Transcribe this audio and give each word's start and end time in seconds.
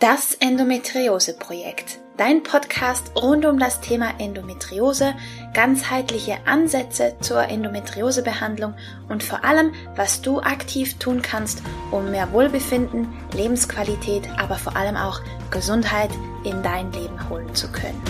Das 0.00 0.34
Endometriose-Projekt. 0.34 1.98
Dein 2.16 2.44
Podcast 2.44 3.10
rund 3.16 3.44
um 3.44 3.58
das 3.58 3.80
Thema 3.80 4.12
Endometriose, 4.20 5.16
ganzheitliche 5.54 6.38
Ansätze 6.46 7.16
zur 7.20 7.42
Endometriosebehandlung 7.42 8.74
und 9.08 9.24
vor 9.24 9.42
allem, 9.42 9.72
was 9.96 10.22
du 10.22 10.38
aktiv 10.38 11.00
tun 11.00 11.20
kannst, 11.20 11.62
um 11.90 12.12
mehr 12.12 12.32
Wohlbefinden, 12.32 13.08
Lebensqualität, 13.32 14.28
aber 14.38 14.54
vor 14.54 14.76
allem 14.76 14.94
auch 14.94 15.20
Gesundheit 15.50 16.10
in 16.44 16.62
dein 16.62 16.92
Leben 16.92 17.28
holen 17.28 17.52
zu 17.56 17.66
können. 17.72 18.00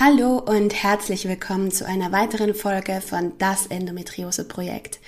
Hallo 0.00 0.38
und 0.38 0.74
herzlich 0.82 1.28
willkommen 1.28 1.70
zu 1.70 1.86
einer 1.86 2.10
weiteren 2.10 2.54
Folge 2.54 3.00
von 3.00 3.36
Das 3.38 3.66
Endometriose-Projekt. 3.66 4.98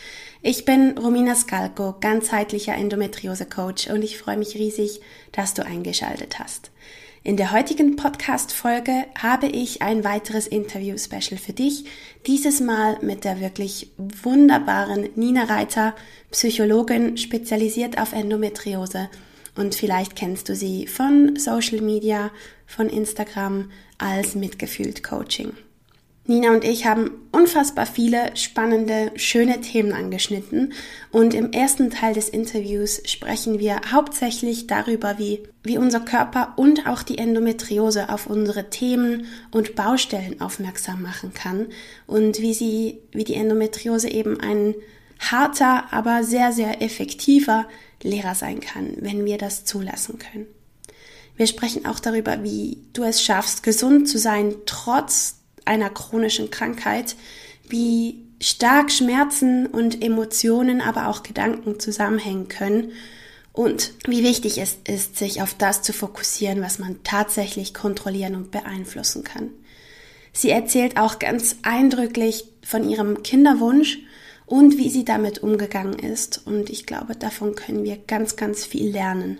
Ich 0.48 0.64
bin 0.64 0.96
Romina 0.96 1.34
Skalko, 1.34 1.96
ganzheitlicher 2.00 2.76
Endometriose-Coach 2.76 3.90
und 3.90 4.04
ich 4.04 4.16
freue 4.16 4.36
mich 4.36 4.54
riesig, 4.54 5.00
dass 5.32 5.54
du 5.54 5.66
eingeschaltet 5.66 6.38
hast. 6.38 6.70
In 7.24 7.36
der 7.36 7.50
heutigen 7.50 7.96
Podcast-Folge 7.96 9.06
habe 9.20 9.48
ich 9.48 9.82
ein 9.82 10.04
weiteres 10.04 10.46
Interview-Special 10.46 11.36
für 11.36 11.52
dich. 11.52 11.86
Dieses 12.28 12.60
Mal 12.60 12.96
mit 13.02 13.24
der 13.24 13.40
wirklich 13.40 13.90
wunderbaren 13.98 15.08
Nina 15.16 15.42
Reiter, 15.46 15.96
Psychologin, 16.30 17.16
spezialisiert 17.16 17.98
auf 17.98 18.12
Endometriose. 18.12 19.08
Und 19.56 19.74
vielleicht 19.74 20.14
kennst 20.14 20.48
du 20.48 20.54
sie 20.54 20.86
von 20.86 21.34
Social 21.34 21.80
Media, 21.80 22.30
von 22.68 22.88
Instagram 22.88 23.72
als 23.98 24.36
Mitgefühlt 24.36 25.02
Coaching. 25.02 25.54
Nina 26.28 26.50
und 26.50 26.64
ich 26.64 26.86
haben 26.86 27.10
unfassbar 27.30 27.86
viele 27.86 28.36
spannende, 28.36 29.12
schöne 29.14 29.60
Themen 29.60 29.92
angeschnitten 29.92 30.72
und 31.12 31.34
im 31.34 31.52
ersten 31.52 31.90
Teil 31.90 32.14
des 32.14 32.28
Interviews 32.28 33.00
sprechen 33.04 33.60
wir 33.60 33.80
hauptsächlich 33.92 34.66
darüber, 34.66 35.18
wie, 35.18 35.44
wie 35.62 35.78
unser 35.78 36.00
Körper 36.00 36.54
und 36.56 36.88
auch 36.88 37.04
die 37.04 37.18
Endometriose 37.18 38.08
auf 38.08 38.26
unsere 38.26 38.70
Themen 38.70 39.26
und 39.52 39.76
Baustellen 39.76 40.40
aufmerksam 40.40 41.00
machen 41.00 41.32
kann 41.32 41.66
und 42.08 42.40
wie 42.40 42.54
sie, 42.54 42.98
wie 43.12 43.24
die 43.24 43.34
Endometriose 43.34 44.10
eben 44.10 44.40
ein 44.40 44.74
harter, 45.20 45.92
aber 45.92 46.24
sehr, 46.24 46.52
sehr 46.52 46.82
effektiver 46.82 47.66
Lehrer 48.02 48.34
sein 48.34 48.58
kann, 48.58 48.96
wenn 48.98 49.24
wir 49.24 49.38
das 49.38 49.64
zulassen 49.64 50.18
können. 50.18 50.46
Wir 51.36 51.46
sprechen 51.46 51.86
auch 51.86 52.00
darüber, 52.00 52.42
wie 52.42 52.78
du 52.94 53.04
es 53.04 53.22
schaffst, 53.22 53.62
gesund 53.62 54.08
zu 54.08 54.18
sein, 54.18 54.54
trotz 54.64 55.36
einer 55.66 55.90
chronischen 55.90 56.50
Krankheit, 56.50 57.16
wie 57.68 58.24
stark 58.40 58.90
Schmerzen 58.90 59.66
und 59.66 60.02
Emotionen, 60.02 60.80
aber 60.80 61.08
auch 61.08 61.22
Gedanken 61.22 61.80
zusammenhängen 61.80 62.48
können 62.48 62.92
und 63.52 63.94
wie 64.06 64.22
wichtig 64.22 64.58
es 64.58 64.76
ist, 64.86 65.16
sich 65.16 65.40
auf 65.40 65.54
das 65.54 65.80
zu 65.80 65.92
fokussieren, 65.94 66.60
was 66.60 66.78
man 66.78 67.02
tatsächlich 67.02 67.72
kontrollieren 67.72 68.34
und 68.34 68.50
beeinflussen 68.50 69.24
kann. 69.24 69.50
Sie 70.32 70.50
erzählt 70.50 70.98
auch 70.98 71.18
ganz 71.18 71.56
eindrücklich 71.62 72.44
von 72.62 72.86
ihrem 72.88 73.22
Kinderwunsch 73.22 73.98
und 74.44 74.76
wie 74.76 74.90
sie 74.90 75.06
damit 75.06 75.38
umgegangen 75.38 75.98
ist. 75.98 76.46
Und 76.46 76.68
ich 76.68 76.84
glaube, 76.84 77.16
davon 77.16 77.54
können 77.54 77.84
wir 77.84 77.96
ganz, 77.96 78.36
ganz 78.36 78.66
viel 78.66 78.90
lernen. 78.90 79.38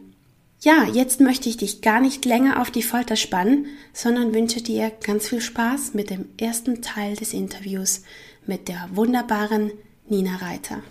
Ja, 0.63 0.85
jetzt 0.91 1.21
möchte 1.21 1.51
ich 1.51 1.59
dich 1.59 1.83
gar 1.83 2.01
nicht 2.01 2.25
länger 2.25 2.63
auf 2.63 2.71
die 2.71 2.83
Folter 2.83 3.17
spannen, 3.17 3.67
sondern 3.93 4.35
wünsche 4.35 4.63
dir 4.63 4.91
ganz 5.05 5.29
viel 5.29 5.43
Spaß 5.43 5.93
mit 5.93 6.09
dem 6.09 6.31
ersten 6.41 6.81
Teil 6.81 7.15
des 7.15 7.35
Interviews 7.35 8.03
mit 8.47 8.69
der 8.69 8.89
wunderbaren 8.93 9.71
Nina 10.09 10.37
Reiter. 10.37 10.83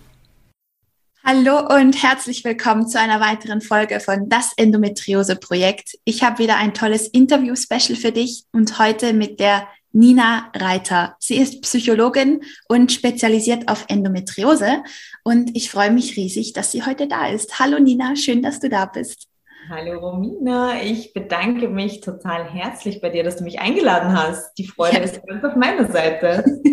Hallo 1.23 1.75
und 1.75 2.02
herzlich 2.03 2.43
willkommen 2.43 2.88
zu 2.88 2.99
einer 2.99 3.19
weiteren 3.19 3.59
Folge 3.59 3.99
von 3.99 4.30
Das 4.30 4.52
Endometriose 4.55 5.36
Projekt. 5.36 5.97
Ich 6.05 6.21
habe 6.21 6.38
wieder 6.38 6.58
ein 6.58 6.76
tolles 6.76 7.08
Interview-Special 7.08 7.97
für 7.97 8.11
dich 8.11 8.43
und 8.52 8.77
heute 8.77 9.14
mit 9.14 9.39
der 9.39 9.67
Nina 9.92 10.52
Reiter. 10.55 11.15
Sie 11.20 11.37
ist 11.37 11.64
Psychologin 11.64 12.42
und 12.70 12.92
spezialisiert 12.92 13.67
auf 13.67 13.86
Endometriose 13.87 14.83
und 15.23 15.55
ich 15.55 15.71
freue 15.71 15.89
mich 15.89 16.15
riesig, 16.17 16.53
dass 16.53 16.71
sie 16.71 16.83
heute 16.83 17.08
da 17.08 17.30
ist. 17.30 17.58
Hallo 17.59 17.80
Nina, 17.80 18.15
schön, 18.15 18.43
dass 18.43 18.59
du 18.59 18.70
da 18.70 18.86
bist. 18.86 19.27
Hallo 19.67 19.98
Romina, 19.98 20.83
ich 20.83 21.11
bedanke 21.14 21.70
mich 21.70 21.99
total 22.02 22.43
herzlich 22.43 23.02
bei 23.02 23.09
dir, 23.09 23.23
dass 23.23 23.37
du 23.37 23.43
mich 23.43 23.59
eingeladen 23.59 24.14
hast. 24.14 24.53
Die 24.59 24.67
Freude 24.67 24.98
ja. 24.98 25.02
ist 25.02 25.26
ganz 25.26 25.43
auf 25.43 25.55
meiner 25.55 25.92
Seite. 25.92 26.43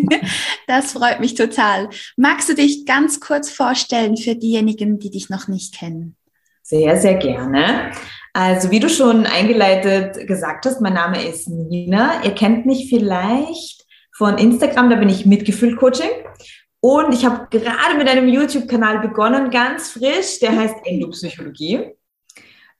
Das 0.67 0.93
freut 0.93 1.19
mich 1.19 1.35
total. 1.35 1.89
Magst 2.15 2.47
du 2.47 2.55
dich 2.55 2.85
ganz 2.85 3.19
kurz 3.19 3.49
vorstellen 3.49 4.15
für 4.15 4.35
diejenigen, 4.35 4.97
die 4.97 5.11
dich 5.11 5.29
noch 5.29 5.49
nicht 5.49 5.77
kennen? 5.77 6.15
Sehr, 6.61 6.97
sehr 6.97 7.15
gerne. 7.15 7.91
Also 8.31 8.71
wie 8.71 8.79
du 8.79 8.89
schon 8.89 9.25
eingeleitet 9.25 10.25
gesagt 10.25 10.65
hast, 10.65 10.79
mein 10.79 10.93
Name 10.93 11.27
ist 11.27 11.49
Nina. 11.49 12.23
Ihr 12.23 12.33
kennt 12.33 12.65
mich 12.65 12.87
vielleicht 12.89 13.85
von 14.15 14.37
Instagram, 14.37 14.89
da 14.89 14.95
bin 14.95 15.09
ich 15.09 15.25
Mitgefühl 15.25 15.75
Coaching. 15.75 16.11
Und 16.79 17.13
ich 17.13 17.25
habe 17.25 17.47
gerade 17.49 17.97
mit 17.97 18.07
einem 18.07 18.29
YouTube-Kanal 18.29 18.99
begonnen, 18.99 19.49
ganz 19.49 19.89
frisch, 19.89 20.39
der 20.39 20.55
heißt 20.55 20.75
Endopsychologie 20.85 21.93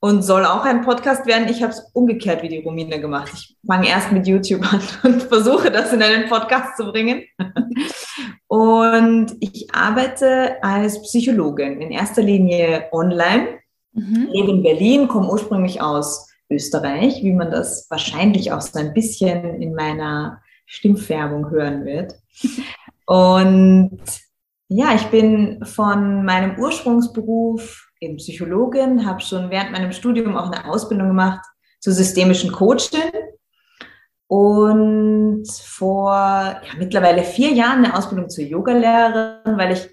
und 0.04 0.22
soll 0.22 0.44
auch 0.44 0.66
ein 0.66 0.82
Podcast 0.82 1.26
werden. 1.28 1.48
Ich 1.48 1.64
habe 1.64 1.72
es 1.72 1.80
umgekehrt 1.94 2.44
wie 2.44 2.50
die 2.50 2.60
Romina 2.60 2.98
gemacht. 2.98 3.32
Ich 3.34 3.56
fange 3.66 3.88
erst 3.88 4.12
mit 4.12 4.28
YouTube 4.28 4.62
an 4.62 4.82
und 5.04 5.24
versuche 5.24 5.72
das 5.72 5.94
in 5.94 6.04
einen 6.04 6.28
Podcast 6.28 6.76
zu 6.76 6.92
bringen. 6.92 7.24
Und 8.48 9.32
ich 9.40 9.74
arbeite 9.74 10.62
als 10.62 11.02
Psychologin 11.04 11.82
in 11.82 11.92
erster 11.92 12.22
Linie 12.22 12.90
online, 12.92 13.60
mhm. 13.94 14.28
lebe 14.30 14.52
in 14.52 14.62
Berlin, 14.62 15.08
komme 15.08 15.32
ursprünglich 15.32 15.82
aus 15.82 16.30
Österreich, 16.50 17.24
wie 17.24 17.32
man 17.32 17.50
das 17.50 17.88
wahrscheinlich 17.90 18.52
auch 18.52 18.62
so 18.62 18.78
ein 18.78 18.94
bisschen 18.94 19.62
in 19.62 19.74
meiner 19.74 20.42
Stimmfärbung 20.66 21.50
hören 21.50 21.86
wird. 21.86 22.16
Und 23.06 24.02
ja, 24.68 24.94
ich 24.96 25.06
bin 25.06 25.64
von 25.66 26.26
meinem 26.26 26.60
Ursprungsberuf 26.60 27.93
eben 28.04 28.18
Psychologin, 28.18 29.06
habe 29.06 29.22
schon 29.22 29.50
während 29.50 29.72
meinem 29.72 29.92
Studium 29.92 30.38
auch 30.38 30.52
eine 30.52 30.70
Ausbildung 30.70 31.10
gemacht 31.10 31.46
zur 31.80 31.94
systemischen 31.94 32.52
Coachin 32.52 33.12
und 34.28 35.46
vor 35.48 36.12
ja, 36.14 36.62
mittlerweile 36.78 37.24
vier 37.24 37.52
Jahren 37.52 37.86
eine 37.86 37.96
Ausbildung 37.96 38.30
zur 38.30 38.44
Yogalehrerin, 38.44 39.58
weil 39.58 39.74
ich, 39.74 39.90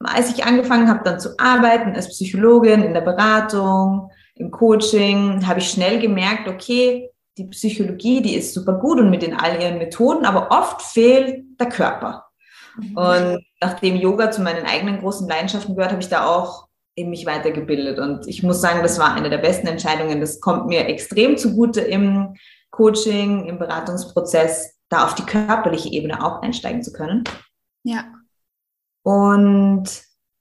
als 0.00 0.30
ich 0.34 0.44
angefangen 0.44 0.88
habe, 0.88 1.04
dann 1.04 1.20
zu 1.20 1.30
arbeiten 1.38 1.94
als 1.94 2.08
Psychologin 2.08 2.82
in 2.82 2.94
der 2.94 3.00
Beratung, 3.00 4.10
im 4.34 4.50
Coaching, 4.50 5.46
habe 5.46 5.60
ich 5.60 5.70
schnell 5.70 6.00
gemerkt, 6.00 6.48
okay, 6.48 7.10
die 7.38 7.44
Psychologie, 7.48 8.22
die 8.22 8.34
ist 8.34 8.54
super 8.54 8.74
gut 8.74 9.00
und 9.00 9.10
mit 9.10 9.22
den 9.22 9.34
all 9.34 9.60
ihren 9.60 9.78
Methoden, 9.78 10.24
aber 10.24 10.50
oft 10.50 10.82
fehlt 10.82 11.44
der 11.58 11.68
Körper. 11.68 12.26
Mhm. 12.76 12.96
Und 12.96 13.44
nachdem 13.60 13.96
Yoga 13.96 14.30
zu 14.30 14.42
meinen 14.42 14.66
eigenen 14.66 15.00
großen 15.00 15.28
Leidenschaften 15.28 15.74
gehört, 15.74 15.92
habe 15.92 16.02
ich 16.02 16.08
da 16.08 16.26
auch 16.26 16.68
in 16.94 17.10
mich 17.10 17.26
weitergebildet. 17.26 17.98
Und 17.98 18.26
ich 18.28 18.42
muss 18.42 18.60
sagen, 18.60 18.82
das 18.82 18.98
war 18.98 19.14
eine 19.14 19.30
der 19.30 19.38
besten 19.38 19.66
Entscheidungen. 19.66 20.20
Das 20.20 20.40
kommt 20.40 20.66
mir 20.66 20.86
extrem 20.86 21.36
zugute 21.36 21.80
im 21.80 22.34
Coaching, 22.70 23.46
im 23.46 23.58
Beratungsprozess, 23.58 24.78
da 24.88 25.04
auf 25.04 25.14
die 25.14 25.24
körperliche 25.24 25.90
Ebene 25.90 26.24
auch 26.24 26.42
einsteigen 26.42 26.82
zu 26.82 26.92
können. 26.92 27.24
Ja. 27.82 28.04
Und 29.02 29.84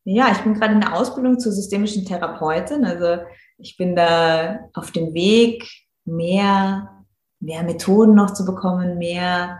ja, 0.03 0.31
ich 0.31 0.39
bin 0.39 0.53
gerade 0.53 0.73
in 0.73 0.81
der 0.81 0.95
Ausbildung 0.95 1.39
zur 1.39 1.51
systemischen 1.51 2.06
Therapeutin. 2.06 2.85
Also 2.85 3.23
ich 3.57 3.78
bin 3.78 3.95
da 3.95 4.59
auf 4.73 4.91
dem 4.91 5.13
Weg, 5.13 5.68
mehr, 6.06 7.06
mehr 7.39 7.63
Methoden 7.63 8.16
noch 8.16 8.31
zu 8.33 8.45
bekommen, 8.45 8.97
mehr, 8.97 9.59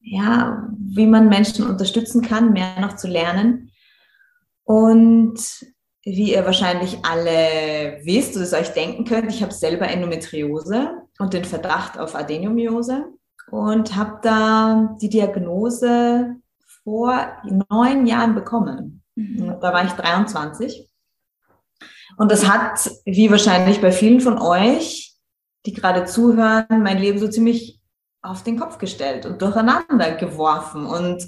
ja, 0.00 0.68
wie 0.78 1.06
man 1.06 1.28
Menschen 1.28 1.66
unterstützen 1.66 2.22
kann, 2.22 2.52
mehr 2.52 2.80
noch 2.80 2.96
zu 2.96 3.08
lernen. 3.08 3.70
Und 4.64 5.38
wie 6.06 6.32
ihr 6.32 6.46
wahrscheinlich 6.46 6.98
alle 7.04 7.98
wisst 8.04 8.36
oder 8.36 8.44
es 8.44 8.52
euch 8.52 8.68
denken 8.68 9.04
könnt, 9.04 9.28
ich 9.28 9.42
habe 9.42 9.52
selber 9.52 9.88
Endometriose 9.88 11.02
und 11.18 11.34
den 11.34 11.44
Verdacht 11.44 11.98
auf 11.98 12.14
Adenomiose 12.14 13.06
und 13.50 13.96
habe 13.96 14.20
da 14.22 14.96
die 15.02 15.08
Diagnose 15.08 16.36
vor 16.84 17.26
neun 17.68 18.06
Jahren 18.06 18.36
bekommen. 18.36 19.02
Mhm. 19.16 19.56
Da 19.60 19.72
war 19.72 19.84
ich 19.84 19.92
23. 19.92 20.88
Und 22.16 22.30
das 22.30 22.48
hat, 22.48 22.88
wie 23.04 23.30
wahrscheinlich 23.32 23.80
bei 23.80 23.90
vielen 23.90 24.20
von 24.20 24.38
euch, 24.38 25.16
die 25.66 25.72
gerade 25.72 26.04
zuhören, 26.04 26.82
mein 26.84 26.98
Leben 26.98 27.18
so 27.18 27.26
ziemlich 27.26 27.80
auf 28.22 28.44
den 28.44 28.60
Kopf 28.60 28.78
gestellt 28.78 29.26
und 29.26 29.42
durcheinander 29.42 30.12
geworfen 30.12 30.86
und 30.86 31.26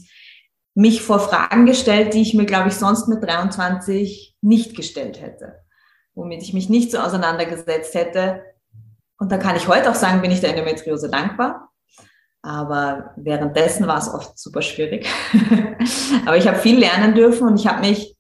mich 0.75 1.03
vor 1.03 1.19
Fragen 1.19 1.67
gestellt, 1.67 2.15
die 2.15 2.23
ich 2.23 2.35
mir, 2.35 2.47
glaube 2.47 2.69
ich, 2.69 2.75
sonst 2.75 3.09
mit 3.09 3.25
23 3.25 4.28
nicht 4.41 4.77
gestellt 4.77 5.21
hätte, 5.21 5.61
womit 6.15 6.43
ich 6.43 6.55
mich 6.55 6.69
nicht 6.69 6.91
so 6.91 6.99
auseinandergesetzt 6.99 7.95
hätte. 7.95 8.43
Und 9.19 9.33
da 9.33 9.39
kann 9.39 9.57
ich 9.57 9.69
heute 9.69 9.91
auch 9.91 9.95
sagen, 9.95 10.23
bin 10.23 10.31
ich 10.31 10.41
der 10.41 10.51
Endometriose 10.51 11.11
dankbar. 11.11 11.69
Aber 12.43 13.11
währenddessen 13.17 13.87
war 13.87 13.99
es 13.99 14.09
oft 14.09 14.39
super 14.39 14.63
schwierig. 14.63 15.09
Aber 16.27 16.37
ich 16.37 16.47
habe 16.47 16.59
viel 16.59 16.79
lernen 16.79 17.15
dürfen 17.15 17.49
und 17.49 17.59
ich 17.59 17.67
habe 17.67 17.81
mich 17.81 18.17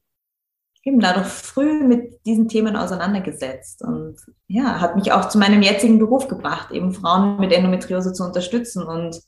eben 0.85 1.01
dadurch 1.01 1.27
früh 1.27 1.85
mit 1.85 2.25
diesen 2.27 2.49
Themen 2.49 2.75
auseinandergesetzt 2.75 3.83
und 3.83 4.17
ja, 4.47 4.81
hat 4.81 4.97
mich 4.97 5.13
auch 5.13 5.29
zu 5.29 5.39
meinem 5.39 5.63
jetzigen 5.63 5.99
Beruf 5.99 6.29
gebracht, 6.29 6.73
eben 6.73 6.93
Frauen 6.93 7.39
mit 7.39 7.53
Endometriose 7.53 8.13
zu 8.13 8.25
unterstützen 8.25 8.83
und 8.83 9.21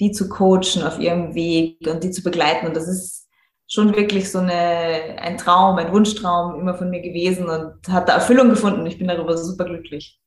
die 0.00 0.10
zu 0.10 0.28
coachen 0.28 0.82
auf 0.82 0.98
ihrem 0.98 1.34
Weg 1.34 1.86
und 1.86 2.02
die 2.02 2.10
zu 2.10 2.22
begleiten. 2.22 2.66
Und 2.66 2.76
das 2.76 2.88
ist 2.88 3.23
schon 3.66 3.94
wirklich 3.96 4.30
so 4.30 4.38
eine, 4.38 5.16
ein 5.18 5.38
Traum, 5.38 5.78
ein 5.78 5.92
Wunschtraum 5.92 6.60
immer 6.60 6.74
von 6.74 6.90
mir 6.90 7.00
gewesen 7.00 7.48
und 7.48 7.88
hat 7.88 8.08
da 8.08 8.14
Erfüllung 8.14 8.50
gefunden. 8.50 8.86
Ich 8.86 8.98
bin 8.98 9.08
darüber 9.08 9.36
super 9.36 9.64
glücklich. 9.64 10.20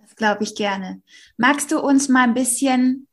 Das 0.00 0.16
glaube 0.16 0.44
ich 0.44 0.54
gerne. 0.54 1.02
Magst 1.36 1.70
du 1.72 1.80
uns 1.80 2.08
mal 2.08 2.24
ein 2.24 2.34
bisschen 2.34 3.08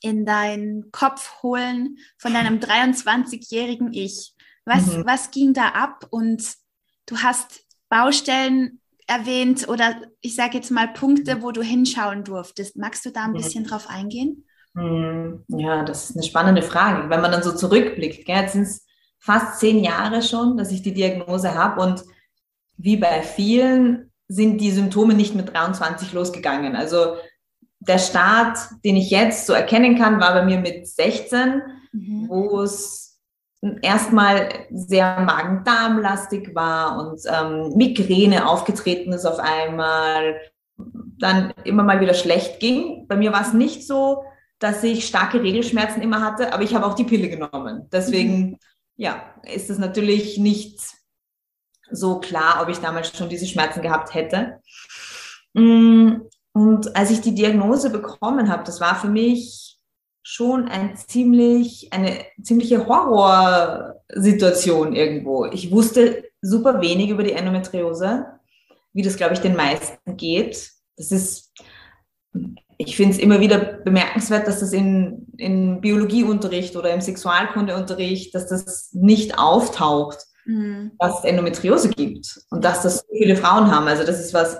in 0.00 0.26
deinen 0.26 0.90
Kopf 0.90 1.42
holen 1.42 1.98
von 2.18 2.32
deinem 2.34 2.58
23-jährigen 2.58 3.92
Ich? 3.92 4.34
Was, 4.64 4.86
mhm. 4.86 5.04
was 5.06 5.30
ging 5.30 5.54
da 5.54 5.68
ab? 5.68 6.06
Und 6.10 6.42
du 7.06 7.18
hast 7.18 7.62
Baustellen 7.88 8.80
erwähnt 9.06 9.68
oder 9.68 10.00
ich 10.20 10.34
sage 10.34 10.56
jetzt 10.56 10.70
mal 10.70 10.88
Punkte, 10.88 11.42
wo 11.42 11.52
du 11.52 11.62
hinschauen 11.62 12.24
durftest. 12.24 12.76
Magst 12.76 13.04
du 13.04 13.10
da 13.10 13.24
ein 13.24 13.30
mhm. 13.30 13.36
bisschen 13.36 13.64
drauf 13.64 13.88
eingehen? 13.88 14.46
Mhm. 14.74 15.44
Ja, 15.48 15.84
das 15.84 16.10
ist 16.10 16.16
eine 16.16 16.24
spannende 16.24 16.62
Frage. 16.62 17.08
Wenn 17.08 17.20
man 17.20 17.32
dann 17.32 17.42
so 17.42 17.54
zurückblickt, 17.54 18.26
gell, 18.26 18.36
jetzt 18.36 18.52
sind 18.52 18.62
es 18.62 18.86
fast 19.18 19.58
zehn 19.60 19.82
Jahre 19.82 20.22
schon, 20.22 20.56
dass 20.56 20.70
ich 20.70 20.82
die 20.82 20.92
Diagnose 20.92 21.54
habe 21.54 21.80
und 21.80 22.04
wie 22.76 22.96
bei 22.96 23.22
vielen 23.22 24.10
sind 24.28 24.60
die 24.60 24.70
Symptome 24.70 25.14
nicht 25.14 25.34
mit 25.34 25.52
23 25.52 26.12
losgegangen. 26.12 26.76
Also 26.76 27.16
der 27.80 27.98
Start, 27.98 28.58
den 28.84 28.96
ich 28.96 29.10
jetzt 29.10 29.46
so 29.46 29.52
erkennen 29.52 29.96
kann, 29.96 30.20
war 30.20 30.34
bei 30.34 30.44
mir 30.44 30.58
mit 30.58 30.88
16, 30.88 31.62
mhm. 31.92 32.28
wo 32.28 32.62
es 32.62 33.20
erstmal 33.82 34.48
sehr 34.70 35.20
Magen-Darm-lastig 35.20 36.54
war 36.54 36.98
und 36.98 37.20
ähm, 37.26 37.76
Migräne 37.76 38.48
aufgetreten 38.48 39.12
ist 39.12 39.24
auf 39.24 39.38
einmal, 39.38 40.40
dann 41.18 41.54
immer 41.64 41.82
mal 41.82 42.00
wieder 42.00 42.14
schlecht 42.14 42.60
ging. 42.60 43.06
Bei 43.08 43.16
mir 43.16 43.32
war 43.32 43.42
es 43.42 43.52
nicht 43.52 43.86
so, 43.86 44.24
dass 44.64 44.82
ich 44.82 45.06
starke 45.06 45.42
Regelschmerzen 45.42 46.00
immer 46.00 46.22
hatte, 46.22 46.54
aber 46.54 46.62
ich 46.62 46.74
habe 46.74 46.86
auch 46.86 46.94
die 46.94 47.04
Pille 47.04 47.28
genommen. 47.28 47.86
Deswegen, 47.92 48.38
mhm. 48.38 48.58
ja, 48.96 49.22
ist 49.42 49.68
es 49.68 49.76
natürlich 49.76 50.38
nicht 50.38 50.80
so 51.90 52.18
klar, 52.18 52.62
ob 52.62 52.70
ich 52.70 52.78
damals 52.78 53.14
schon 53.14 53.28
diese 53.28 53.46
Schmerzen 53.46 53.82
gehabt 53.82 54.14
hätte. 54.14 54.60
Mm, 55.52 56.12
und 56.54 56.96
als 56.96 57.10
ich 57.10 57.20
die 57.20 57.34
Diagnose 57.34 57.90
bekommen 57.90 58.50
habe, 58.50 58.64
das 58.64 58.80
war 58.80 58.94
für 58.94 59.08
mich 59.08 59.76
schon 60.22 60.68
ein 60.68 60.96
ziemlich, 60.96 61.92
eine 61.92 62.24
ziemliche 62.42 62.86
Horrorsituation 62.86 64.96
irgendwo. 64.96 65.44
Ich 65.44 65.70
wusste 65.70 66.24
super 66.40 66.80
wenig 66.80 67.10
über 67.10 67.22
die 67.22 67.32
Endometriose, 67.32 68.24
wie 68.94 69.02
das, 69.02 69.18
glaube 69.18 69.34
ich, 69.34 69.40
den 69.40 69.56
meisten 69.56 70.16
geht. 70.16 70.70
Das 70.96 71.12
ist, 71.12 71.52
ich 72.78 72.96
finde 72.96 73.14
es 73.14 73.18
immer 73.18 73.40
wieder 73.40 73.58
bemerkenswert, 73.58 74.46
dass 74.46 74.60
das 74.60 74.72
in, 74.72 75.26
in 75.36 75.80
Biologieunterricht 75.80 76.76
oder 76.76 76.92
im 76.92 77.00
Sexualkundeunterricht, 77.00 78.34
dass 78.34 78.46
das 78.46 78.90
nicht 78.92 79.38
auftaucht, 79.38 80.18
mhm. 80.44 80.92
dass 80.98 81.18
es 81.18 81.24
Endometriose 81.24 81.88
gibt 81.88 82.40
und 82.50 82.64
dass 82.64 82.82
das 82.82 82.98
so 82.98 83.04
viele 83.16 83.36
Frauen 83.36 83.70
haben. 83.70 83.86
Also 83.86 84.04
das 84.04 84.20
ist 84.20 84.34
was, 84.34 84.58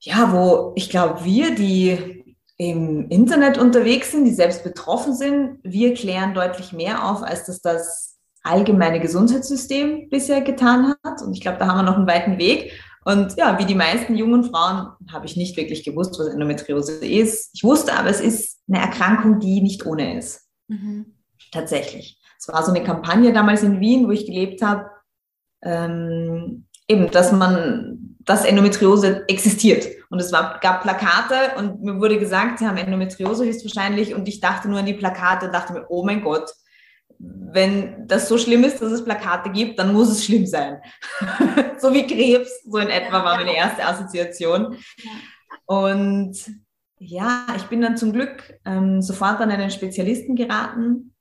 ja, 0.00 0.32
wo 0.32 0.72
ich 0.76 0.90
glaube, 0.90 1.24
wir, 1.24 1.54
die 1.54 2.24
im 2.58 3.08
Internet 3.10 3.58
unterwegs 3.58 4.12
sind, 4.12 4.24
die 4.24 4.34
selbst 4.34 4.64
betroffen 4.64 5.14
sind, 5.14 5.58
wir 5.62 5.94
klären 5.94 6.34
deutlich 6.34 6.72
mehr 6.72 7.10
auf, 7.10 7.22
als 7.22 7.44
das 7.44 7.60
das 7.60 8.16
allgemeine 8.42 9.00
Gesundheitssystem 9.00 10.08
bisher 10.08 10.40
getan 10.40 10.94
hat. 11.04 11.20
Und 11.22 11.34
ich 11.34 11.40
glaube, 11.40 11.58
da 11.58 11.66
haben 11.66 11.78
wir 11.78 11.82
noch 11.82 11.96
einen 11.96 12.06
weiten 12.06 12.38
Weg. 12.38 12.72
Und 13.06 13.36
ja, 13.36 13.56
wie 13.60 13.66
die 13.66 13.76
meisten 13.76 14.16
jungen 14.16 14.42
Frauen 14.42 14.88
habe 15.12 15.26
ich 15.26 15.36
nicht 15.36 15.56
wirklich 15.56 15.84
gewusst, 15.84 16.18
was 16.18 16.26
Endometriose 16.26 17.06
ist. 17.06 17.52
Ich 17.54 17.62
wusste 17.62 17.92
aber, 17.92 18.08
es 18.08 18.20
ist 18.20 18.58
eine 18.66 18.80
Erkrankung, 18.80 19.38
die 19.38 19.60
nicht 19.60 19.86
ohne 19.86 20.18
ist. 20.18 20.48
Mhm. 20.66 21.14
Tatsächlich. 21.52 22.20
Es 22.36 22.48
war 22.48 22.64
so 22.64 22.72
eine 22.72 22.82
Kampagne 22.82 23.32
damals 23.32 23.62
in 23.62 23.78
Wien, 23.78 24.08
wo 24.08 24.10
ich 24.10 24.26
gelebt 24.26 24.60
habe, 24.60 24.90
ähm, 25.62 26.66
eben, 26.88 27.08
dass 27.12 27.30
man, 27.30 28.16
dass 28.24 28.44
Endometriose 28.44 29.28
existiert. 29.28 29.86
Und 30.10 30.20
es 30.20 30.32
war, 30.32 30.58
gab 30.58 30.82
Plakate 30.82 31.56
und 31.58 31.84
mir 31.84 32.00
wurde 32.00 32.18
gesagt, 32.18 32.58
sie 32.58 32.66
haben 32.66 32.76
Endometriose 32.76 33.44
höchstwahrscheinlich. 33.44 34.16
Und 34.16 34.26
ich 34.26 34.40
dachte 34.40 34.68
nur 34.68 34.80
an 34.80 34.86
die 34.86 34.94
Plakate 34.94 35.46
und 35.46 35.52
dachte 35.54 35.74
mir, 35.74 35.86
oh 35.90 36.04
mein 36.04 36.22
Gott, 36.22 36.50
wenn 37.18 38.06
das 38.06 38.28
so 38.28 38.38
schlimm 38.38 38.64
ist, 38.64 38.80
dass 38.80 38.92
es 38.92 39.04
Plakate 39.04 39.50
gibt, 39.50 39.78
dann 39.78 39.92
muss 39.92 40.10
es 40.10 40.24
schlimm 40.24 40.46
sein. 40.46 40.80
so 41.78 41.92
wie 41.92 42.06
Krebs, 42.06 42.62
so 42.64 42.78
in 42.78 42.88
etwa 42.88 43.24
war 43.24 43.36
meine 43.36 43.56
erste 43.56 43.84
Assoziation. 43.84 44.76
Und 45.66 46.36
ja, 46.98 47.46
ich 47.56 47.64
bin 47.64 47.80
dann 47.80 47.96
zum 47.96 48.12
Glück 48.12 48.58
ähm, 48.64 49.02
sofort 49.02 49.40
an 49.40 49.50
einen 49.50 49.70
Spezialisten 49.70 50.36
geraten, 50.36 51.14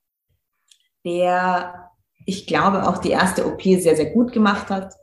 der, 1.04 1.92
ich 2.26 2.48
glaube, 2.48 2.88
auch 2.88 2.98
die 2.98 3.12
erste 3.12 3.46
OP 3.46 3.62
sehr, 3.62 3.96
sehr 3.96 4.12
gut 4.12 4.32
gemacht 4.32 4.70
hat. 4.70 4.94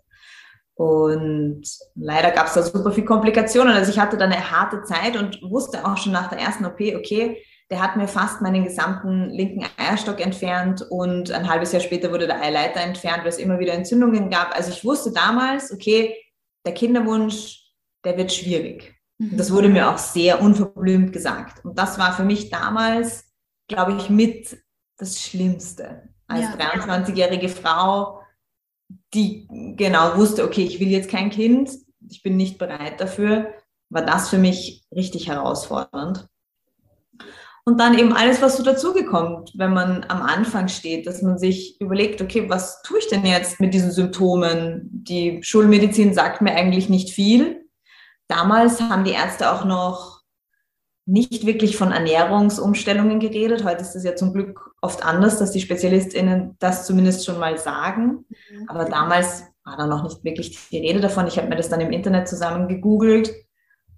Und 0.74 1.62
leider 1.94 2.30
gab 2.30 2.46
es 2.46 2.54
da 2.54 2.62
super 2.62 2.92
viele 2.92 3.06
Komplikationen. 3.06 3.74
Also 3.74 3.92
ich 3.92 3.98
hatte 3.98 4.16
dann 4.16 4.32
eine 4.32 4.50
harte 4.50 4.82
Zeit 4.82 5.16
und 5.16 5.40
wusste 5.42 5.86
auch 5.86 5.96
schon 5.96 6.12
nach 6.12 6.28
der 6.28 6.38
ersten 6.38 6.64
OP, 6.64 6.80
okay, 6.80 7.42
der 7.72 7.80
hat 7.80 7.96
mir 7.96 8.06
fast 8.06 8.42
meinen 8.42 8.64
gesamten 8.64 9.30
linken 9.30 9.64
Eierstock 9.78 10.20
entfernt 10.20 10.82
und 10.90 11.32
ein 11.32 11.48
halbes 11.48 11.72
Jahr 11.72 11.80
später 11.80 12.12
wurde 12.12 12.26
der 12.26 12.42
Eileiter 12.42 12.80
entfernt, 12.80 13.22
weil 13.22 13.30
es 13.30 13.38
immer 13.38 13.58
wieder 13.58 13.72
Entzündungen 13.72 14.28
gab. 14.28 14.54
Also 14.54 14.70
ich 14.70 14.84
wusste 14.84 15.10
damals, 15.10 15.72
okay, 15.72 16.14
der 16.66 16.74
Kinderwunsch, 16.74 17.72
der 18.04 18.18
wird 18.18 18.30
schwierig. 18.30 18.94
Und 19.18 19.38
das 19.38 19.50
wurde 19.50 19.70
mir 19.70 19.90
auch 19.90 19.96
sehr 19.96 20.42
unverblümt 20.42 21.14
gesagt. 21.14 21.64
Und 21.64 21.78
das 21.78 21.98
war 21.98 22.12
für 22.12 22.24
mich 22.24 22.50
damals, 22.50 23.32
glaube 23.68 23.94
ich, 23.96 24.10
mit 24.10 24.58
das 24.98 25.22
Schlimmste. 25.22 26.10
Als 26.26 26.42
ja. 26.42 26.54
23-jährige 26.54 27.48
Frau 27.48 28.20
die 29.14 29.46
genau 29.76 30.16
wusste, 30.16 30.44
okay, 30.44 30.64
ich 30.64 30.78
will 30.80 30.88
jetzt 30.88 31.10
kein 31.10 31.30
Kind, 31.30 31.70
ich 32.08 32.22
bin 32.22 32.36
nicht 32.36 32.58
bereit 32.58 33.00
dafür, 33.00 33.54
war 33.90 34.04
das 34.04 34.28
für 34.28 34.38
mich 34.38 34.84
richtig 34.94 35.28
herausfordernd. 35.28 36.28
Und 37.64 37.78
dann 37.78 37.96
eben 37.96 38.12
alles, 38.12 38.42
was 38.42 38.56
so 38.56 38.64
dazugekommt, 38.64 39.52
wenn 39.54 39.72
man 39.72 40.04
am 40.08 40.22
Anfang 40.22 40.66
steht, 40.66 41.06
dass 41.06 41.22
man 41.22 41.38
sich 41.38 41.80
überlegt, 41.80 42.20
okay, 42.20 42.48
was 42.48 42.82
tue 42.82 42.98
ich 42.98 43.08
denn 43.08 43.24
jetzt 43.24 43.60
mit 43.60 43.72
diesen 43.72 43.92
Symptomen? 43.92 44.88
Die 44.92 45.40
Schulmedizin 45.42 46.12
sagt 46.12 46.42
mir 46.42 46.54
eigentlich 46.54 46.88
nicht 46.88 47.10
viel. 47.10 47.64
Damals 48.26 48.80
haben 48.80 49.04
die 49.04 49.12
Ärzte 49.12 49.52
auch 49.52 49.64
noch 49.64 50.22
nicht 51.06 51.46
wirklich 51.46 51.76
von 51.76 51.92
Ernährungsumstellungen 51.92 53.20
geredet. 53.20 53.64
Heute 53.64 53.82
ist 53.82 53.94
es 53.94 54.04
ja 54.04 54.16
zum 54.16 54.32
Glück 54.32 54.72
oft 54.80 55.04
anders, 55.04 55.38
dass 55.38 55.52
die 55.52 55.60
SpezialistInnen 55.60 56.56
das 56.58 56.86
zumindest 56.86 57.24
schon 57.24 57.38
mal 57.38 57.58
sagen. 57.58 58.24
Mhm. 58.50 58.68
Aber 58.68 58.86
damals 58.86 59.44
war 59.64 59.76
da 59.76 59.86
noch 59.86 60.02
nicht 60.02 60.24
wirklich 60.24 60.58
die 60.70 60.78
Rede 60.78 61.00
davon. 61.00 61.28
Ich 61.28 61.36
habe 61.38 61.48
mir 61.48 61.56
das 61.56 61.68
dann 61.68 61.80
im 61.80 61.92
Internet 61.92 62.28
zusammen 62.28 62.66
gegoogelt 62.66 63.32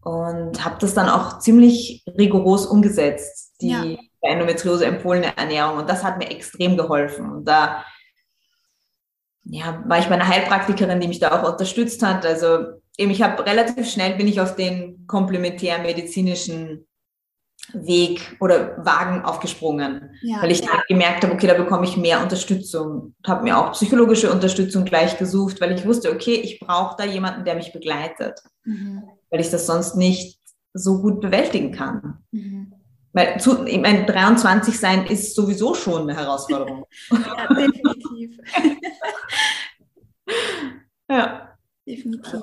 und 0.04 0.64
habe 0.64 0.76
das 0.80 0.94
dann 0.94 1.08
auch 1.08 1.38
ziemlich 1.38 2.04
rigoros 2.18 2.66
umgesetzt, 2.66 3.54
die 3.60 3.70
ja. 3.70 3.84
Endometriose 4.20 4.84
empfohlene 4.84 5.36
Ernährung. 5.36 5.78
Und 5.78 5.88
das 5.88 6.04
hat 6.04 6.18
mir 6.18 6.30
extrem 6.30 6.76
geholfen. 6.76 7.30
Und 7.30 7.44
da 7.46 7.84
ja, 9.44 9.82
war 9.86 9.98
ich 9.98 10.06
bei 10.06 10.14
einer 10.14 10.28
Heilpraktikerin, 10.28 11.00
die 11.00 11.08
mich 11.08 11.20
da 11.20 11.32
auch 11.32 11.50
unterstützt 11.50 12.02
hat. 12.02 12.24
Also 12.24 12.66
eben, 12.98 13.10
ich 13.10 13.22
habe 13.22 13.44
relativ 13.44 13.90
schnell 13.90 14.14
bin 14.16 14.28
ich 14.28 14.40
auf 14.40 14.56
den 14.56 15.06
komplementärmedizinischen 15.06 16.86
Weg 17.72 18.36
oder 18.40 18.84
Wagen 18.84 19.24
aufgesprungen, 19.24 20.10
ja. 20.22 20.42
weil 20.42 20.50
ich 20.50 20.60
ja. 20.60 20.82
gemerkt 20.86 21.24
habe, 21.24 21.32
okay, 21.32 21.46
da 21.46 21.54
bekomme 21.54 21.84
ich 21.84 21.96
mehr 21.96 22.22
Unterstützung. 22.22 23.14
Habe 23.26 23.44
mir 23.44 23.58
auch 23.58 23.72
psychologische 23.72 24.30
Unterstützung 24.30 24.84
gleich 24.84 25.16
gesucht, 25.16 25.62
weil 25.62 25.72
ich 25.72 25.86
wusste, 25.86 26.12
okay, 26.12 26.34
ich 26.34 26.60
brauche 26.60 26.96
da 26.98 27.04
jemanden, 27.04 27.44
der 27.46 27.54
mich 27.54 27.72
begleitet, 27.72 28.40
mhm. 28.64 29.02
Weil 29.30 29.40
ich 29.40 29.50
das 29.50 29.66
sonst 29.66 29.96
nicht 29.96 30.40
so 30.72 31.00
gut 31.00 31.20
bewältigen 31.20 31.72
kann. 31.72 32.18
Mhm. 32.32 32.72
Weil 33.12 33.38
zu, 33.38 33.64
ich 33.64 33.80
meine, 33.80 34.06
23 34.06 34.78
sein 34.78 35.06
ist 35.06 35.36
sowieso 35.36 35.74
schon 35.74 36.02
eine 36.02 36.18
Herausforderung. 36.18 36.84
ja, 37.10 37.54
definitiv. 37.54 38.38
ja. 41.08 41.50
Definitiv. 41.86 42.40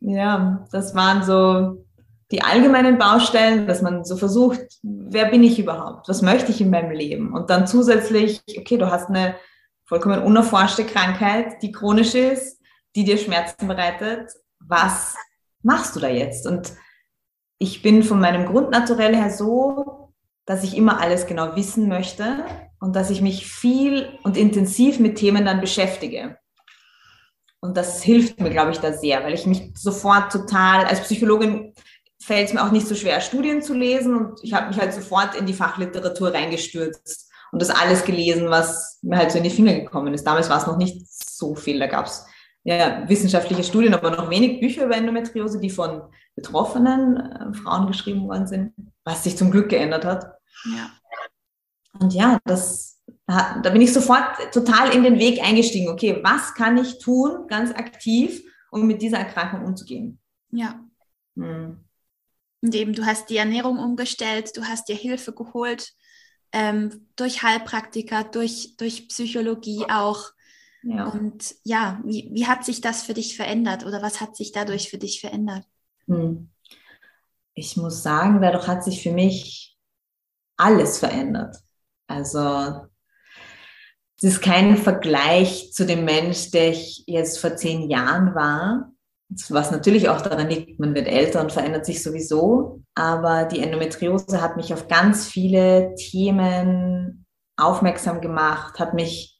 Ja, 0.00 0.66
das 0.72 0.94
waren 0.94 1.22
so 1.22 1.84
die 2.30 2.42
allgemeinen 2.42 2.96
Baustellen, 2.96 3.66
dass 3.66 3.82
man 3.82 4.04
so 4.04 4.16
versucht, 4.16 4.60
wer 4.82 5.26
bin 5.26 5.42
ich 5.42 5.58
überhaupt? 5.58 6.08
Was 6.08 6.22
möchte 6.22 6.52
ich 6.52 6.60
in 6.60 6.70
meinem 6.70 6.92
Leben? 6.92 7.34
Und 7.34 7.50
dann 7.50 7.66
zusätzlich, 7.66 8.40
okay, 8.56 8.78
du 8.78 8.90
hast 8.90 9.08
eine 9.08 9.34
vollkommen 9.84 10.22
unerforschte 10.22 10.84
Krankheit, 10.84 11.60
die 11.62 11.72
chronisch 11.72 12.14
ist, 12.14 12.60
die 12.94 13.04
dir 13.04 13.18
Schmerzen 13.18 13.66
bereitet. 13.66 14.30
Was 14.60 15.16
machst 15.62 15.96
du 15.96 16.00
da 16.00 16.08
jetzt? 16.08 16.46
Und 16.46 16.72
ich 17.58 17.82
bin 17.82 18.02
von 18.02 18.20
meinem 18.20 18.46
Grundnaturell 18.46 19.14
her 19.14 19.30
so, 19.30 20.12
dass 20.46 20.64
ich 20.64 20.76
immer 20.76 21.00
alles 21.00 21.26
genau 21.26 21.56
wissen 21.56 21.88
möchte 21.88 22.44
und 22.80 22.96
dass 22.96 23.10
ich 23.10 23.20
mich 23.20 23.46
viel 23.46 24.18
und 24.24 24.36
intensiv 24.36 24.98
mit 24.98 25.16
Themen 25.16 25.44
dann 25.44 25.60
beschäftige. 25.60 26.38
Und 27.60 27.76
das 27.76 28.02
hilft 28.02 28.40
mir, 28.40 28.50
glaube 28.50 28.70
ich, 28.70 28.78
da 28.78 28.92
sehr, 28.92 29.22
weil 29.22 29.34
ich 29.34 29.46
mich 29.46 29.70
sofort 29.74 30.32
total, 30.32 30.86
als 30.86 31.02
Psychologin 31.02 31.74
fällt 32.22 32.48
es 32.48 32.54
mir 32.54 32.64
auch 32.64 32.72
nicht 32.72 32.86
so 32.86 32.94
schwer, 32.94 33.20
Studien 33.20 33.62
zu 33.62 33.74
lesen 33.74 34.14
und 34.14 34.40
ich 34.42 34.52
habe 34.54 34.68
mich 34.68 34.78
halt 34.78 34.92
sofort 34.92 35.34
in 35.34 35.46
die 35.46 35.54
Fachliteratur 35.54 36.32
reingestürzt 36.32 37.30
und 37.52 37.60
das 37.60 37.70
alles 37.70 38.04
gelesen, 38.04 38.48
was 38.48 38.98
mir 39.02 39.18
halt 39.18 39.30
so 39.30 39.38
in 39.38 39.44
die 39.44 39.50
Finger 39.50 39.74
gekommen 39.74 40.14
ist. 40.14 40.26
Damals 40.26 40.48
war 40.48 40.58
es 40.58 40.66
noch 40.66 40.76
nicht 40.76 41.06
so 41.08 41.54
viel, 41.54 41.78
da 41.78 41.86
gab 41.86 42.06
es 42.06 42.24
ja, 42.62 43.08
wissenschaftliche 43.08 43.64
Studien, 43.64 43.94
aber 43.94 44.10
noch 44.10 44.30
wenig 44.30 44.60
Bücher 44.60 44.84
über 44.84 44.96
Endometriose, 44.96 45.60
die 45.60 45.70
von 45.70 46.02
betroffenen 46.34 47.16
äh, 47.16 47.54
Frauen 47.54 47.86
geschrieben 47.86 48.28
worden 48.28 48.46
sind, 48.46 48.72
was 49.04 49.24
sich 49.24 49.36
zum 49.36 49.50
Glück 49.50 49.68
geändert 49.68 50.04
hat. 50.04 50.38
Ja. 50.64 50.90
Und 51.98 52.12
ja, 52.14 52.38
das, 52.44 53.00
da 53.26 53.70
bin 53.70 53.80
ich 53.80 53.92
sofort 53.92 54.52
total 54.52 54.94
in 54.94 55.02
den 55.02 55.18
Weg 55.18 55.42
eingestiegen. 55.42 55.88
Okay, 55.88 56.20
was 56.22 56.54
kann 56.54 56.76
ich 56.78 56.98
tun, 56.98 57.46
ganz 57.48 57.72
aktiv, 57.72 58.42
um 58.70 58.86
mit 58.86 59.02
dieser 59.02 59.18
Erkrankung 59.18 59.64
umzugehen? 59.64 60.18
Ja. 60.50 60.80
Hm. 61.36 61.78
Und 62.62 62.74
eben, 62.74 62.92
du 62.92 63.06
hast 63.06 63.30
die 63.30 63.38
Ernährung 63.38 63.78
umgestellt, 63.78 64.56
du 64.56 64.64
hast 64.64 64.88
dir 64.88 64.96
Hilfe 64.96 65.32
geholt, 65.32 65.94
ähm, 66.52 67.06
durch 67.16 67.42
Heilpraktiker, 67.42 68.24
durch, 68.24 68.76
durch 68.76 69.08
Psychologie 69.08 69.84
auch. 69.88 70.32
Ja. 70.82 71.08
Und 71.08 71.54
ja, 71.64 72.00
wie, 72.04 72.30
wie 72.32 72.46
hat 72.46 72.64
sich 72.64 72.80
das 72.80 73.02
für 73.02 73.14
dich 73.14 73.36
verändert 73.36 73.84
oder 73.84 74.02
was 74.02 74.20
hat 74.20 74.36
sich 74.36 74.52
dadurch 74.52 74.88
für 74.88 74.98
dich 74.98 75.20
verändert? 75.20 75.64
Hm. 76.06 76.50
Ich 77.54 77.76
muss 77.76 78.02
sagen, 78.02 78.40
dadurch 78.40 78.66
hat 78.66 78.84
sich 78.84 79.02
für 79.02 79.12
mich 79.12 79.76
alles 80.56 80.98
verändert. 80.98 81.56
Also 82.06 82.88
es 84.16 84.24
ist 84.24 84.42
kein 84.42 84.76
Vergleich 84.76 85.72
zu 85.72 85.86
dem 85.86 86.04
Mensch, 86.04 86.50
der 86.50 86.70
ich 86.70 87.04
jetzt 87.06 87.38
vor 87.38 87.56
zehn 87.56 87.88
Jahren 87.88 88.34
war. 88.34 88.92
Was 89.48 89.70
natürlich 89.70 90.08
auch 90.08 90.20
daran 90.20 90.48
liegt, 90.48 90.80
man 90.80 90.94
wird 90.94 91.06
älter 91.06 91.40
und 91.40 91.52
verändert 91.52 91.86
sich 91.86 92.02
sowieso. 92.02 92.82
Aber 92.94 93.44
die 93.44 93.60
Endometriose 93.60 94.42
hat 94.42 94.56
mich 94.56 94.74
auf 94.74 94.88
ganz 94.88 95.26
viele 95.26 95.94
Themen 95.94 97.24
aufmerksam 97.56 98.20
gemacht, 98.20 98.78
hat 98.78 98.94
mich 98.94 99.39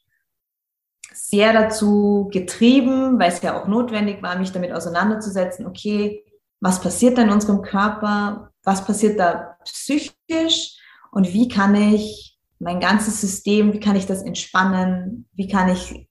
sehr 1.30 1.52
dazu 1.52 2.28
getrieben, 2.32 3.18
weil 3.18 3.30
es 3.30 3.40
ja 3.42 3.60
auch 3.60 3.68
notwendig 3.68 4.22
war, 4.22 4.38
mich 4.38 4.52
damit 4.52 4.72
auseinanderzusetzen, 4.72 5.66
okay, 5.66 6.24
was 6.60 6.80
passiert 6.80 7.16
da 7.16 7.22
in 7.22 7.30
unserem 7.30 7.62
Körper, 7.62 8.50
was 8.64 8.84
passiert 8.84 9.18
da 9.18 9.56
psychisch 9.64 10.76
und 11.12 11.32
wie 11.32 11.48
kann 11.48 11.74
ich 11.74 12.38
mein 12.58 12.80
ganzes 12.80 13.20
System, 13.20 13.72
wie 13.72 13.80
kann 13.80 13.96
ich 13.96 14.06
das 14.06 14.22
entspannen, 14.22 15.28
wie 15.32 15.48
kann 15.48 15.70
ich, 15.70 16.08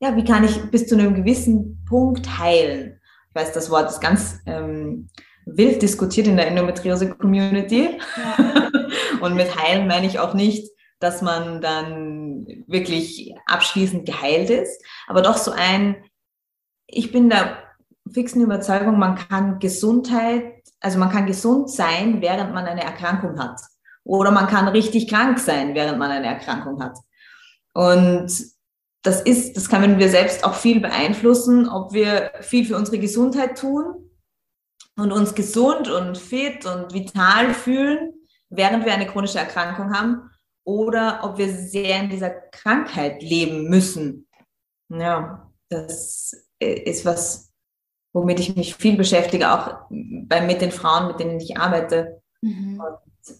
ja, 0.00 0.16
wie 0.16 0.24
kann 0.24 0.44
ich 0.44 0.70
bis 0.70 0.88
zu 0.88 0.96
einem 0.96 1.14
gewissen 1.14 1.84
Punkt 1.88 2.38
heilen. 2.38 3.00
Ich 3.28 3.34
weiß, 3.34 3.52
das 3.52 3.70
Wort 3.70 3.90
ist 3.90 4.00
ganz 4.00 4.40
ähm, 4.46 5.08
wild 5.44 5.82
diskutiert 5.82 6.26
in 6.26 6.36
der 6.36 6.48
Endometriose-Community. 6.48 7.98
Ja. 8.16 8.70
und 9.20 9.34
mit 9.34 9.54
heilen 9.56 9.86
meine 9.86 10.06
ich 10.06 10.18
auch 10.18 10.34
nicht, 10.34 10.68
dass 10.98 11.22
man 11.22 11.60
dann 11.60 12.46
wirklich 12.66 13.34
abschließend 13.46 14.06
geheilt 14.06 14.50
ist, 14.50 14.82
aber 15.06 15.22
doch 15.22 15.36
so 15.36 15.52
ein, 15.52 15.96
ich 16.86 17.12
bin 17.12 17.28
der 17.28 17.58
fixen 18.12 18.42
Überzeugung, 18.42 18.98
man 18.98 19.16
kann 19.16 19.58
Gesundheit, 19.58 20.62
also 20.80 20.98
man 20.98 21.10
kann 21.10 21.26
gesund 21.26 21.70
sein, 21.70 22.22
während 22.22 22.54
man 22.54 22.66
eine 22.66 22.82
Erkrankung 22.82 23.38
hat. 23.38 23.60
Oder 24.04 24.30
man 24.30 24.46
kann 24.46 24.68
richtig 24.68 25.08
krank 25.08 25.38
sein, 25.38 25.74
während 25.74 25.98
man 25.98 26.10
eine 26.10 26.26
Erkrankung 26.26 26.80
hat. 26.80 26.96
Und 27.74 28.30
das 29.02 29.20
ist, 29.20 29.56
das 29.56 29.68
können 29.68 29.98
wir 29.98 30.08
selbst 30.08 30.44
auch 30.44 30.54
viel 30.54 30.80
beeinflussen, 30.80 31.68
ob 31.68 31.92
wir 31.92 32.30
viel 32.40 32.64
für 32.64 32.76
unsere 32.76 32.98
Gesundheit 32.98 33.58
tun 33.58 34.10
und 34.96 35.12
uns 35.12 35.34
gesund 35.34 35.88
und 35.88 36.16
fit 36.16 36.64
und 36.66 36.94
vital 36.94 37.52
fühlen, 37.52 38.14
während 38.48 38.84
wir 38.84 38.94
eine 38.94 39.06
chronische 39.06 39.38
Erkrankung 39.38 39.92
haben 39.92 40.30
oder 40.66 41.20
ob 41.22 41.38
wir 41.38 41.48
sehr 41.48 42.00
in 42.00 42.10
dieser 42.10 42.30
Krankheit 42.30 43.22
leben 43.22 43.70
müssen. 43.70 44.26
Ja, 44.88 45.50
das 45.68 46.32
ist 46.58 47.04
was, 47.06 47.52
womit 48.12 48.40
ich 48.40 48.56
mich 48.56 48.74
viel 48.74 48.96
beschäftige, 48.96 49.52
auch 49.52 49.86
bei, 49.88 50.40
mit 50.40 50.60
den 50.60 50.72
Frauen, 50.72 51.06
mit 51.06 51.20
denen 51.20 51.40
ich 51.40 51.56
arbeite. 51.56 52.20
Mhm. 52.42 52.80
Und 52.80 53.36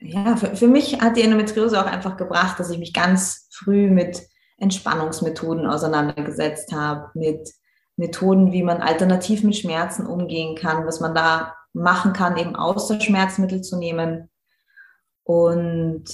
ja, 0.00 0.36
für, 0.36 0.54
für 0.54 0.68
mich 0.68 1.00
hat 1.00 1.16
die 1.16 1.22
Endometriose 1.22 1.80
auch 1.80 1.90
einfach 1.90 2.16
gebracht, 2.16 2.60
dass 2.60 2.70
ich 2.70 2.78
mich 2.78 2.94
ganz 2.94 3.48
früh 3.50 3.90
mit 3.90 4.22
Entspannungsmethoden 4.58 5.66
auseinandergesetzt 5.66 6.72
habe, 6.72 7.10
mit 7.14 7.52
Methoden, 7.96 8.52
wie 8.52 8.62
man 8.62 8.80
alternativ 8.80 9.42
mit 9.42 9.56
Schmerzen 9.56 10.06
umgehen 10.06 10.54
kann, 10.54 10.86
was 10.86 11.00
man 11.00 11.14
da 11.14 11.56
machen 11.72 12.12
kann, 12.12 12.36
eben 12.36 12.54
außer 12.54 13.00
Schmerzmittel 13.00 13.62
zu 13.62 13.76
nehmen. 13.78 14.30
Und 15.24 16.04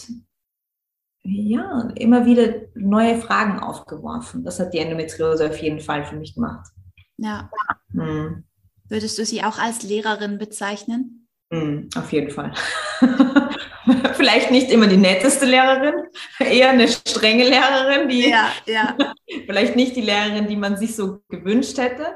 ja, 1.25 1.89
immer 1.97 2.27
wieder 2.27 2.55
neue 2.75 3.19
Fragen 3.19 3.59
aufgeworfen. 3.59 4.45
Das 4.45 4.61
hat 4.61 4.75
die 4.75 4.79
Endometriose 4.79 5.49
auf 5.49 5.57
jeden 5.59 5.81
Fall 5.81 6.05
für 6.05 6.17
mich 6.17 6.35
gemacht. 6.35 6.71
Ja. 7.17 7.51
Hm. 7.93 8.45
Würdest 8.89 9.19
du 9.19 9.25
sie 9.25 9.43
auch 9.43 9.59
als 9.59 9.83
Lehrerin 9.83 10.39
bezeichnen? 10.39 11.29
Hm, 11.51 11.89
auf 11.97 12.13
jeden 12.13 12.31
Fall. 12.31 12.53
Vielleicht 14.15 14.51
nicht 14.51 14.71
immer 14.71 14.87
die 14.87 14.97
netteste 14.97 15.47
Lehrerin, 15.47 15.95
eher 16.39 16.71
eine 16.71 16.89
strenge 16.89 17.45
Lehrerin, 17.45 18.09
die 18.09 18.29
ja, 18.31 18.49
ja. 18.67 18.97
vielleicht 19.47 19.77
nicht 19.77 19.95
die 19.95 20.01
Lehrerin, 20.01 20.47
die 20.47 20.57
man 20.57 20.79
sich 20.79 20.97
so 20.97 21.21
gewünscht 21.29 21.77
hätte. 21.77 22.07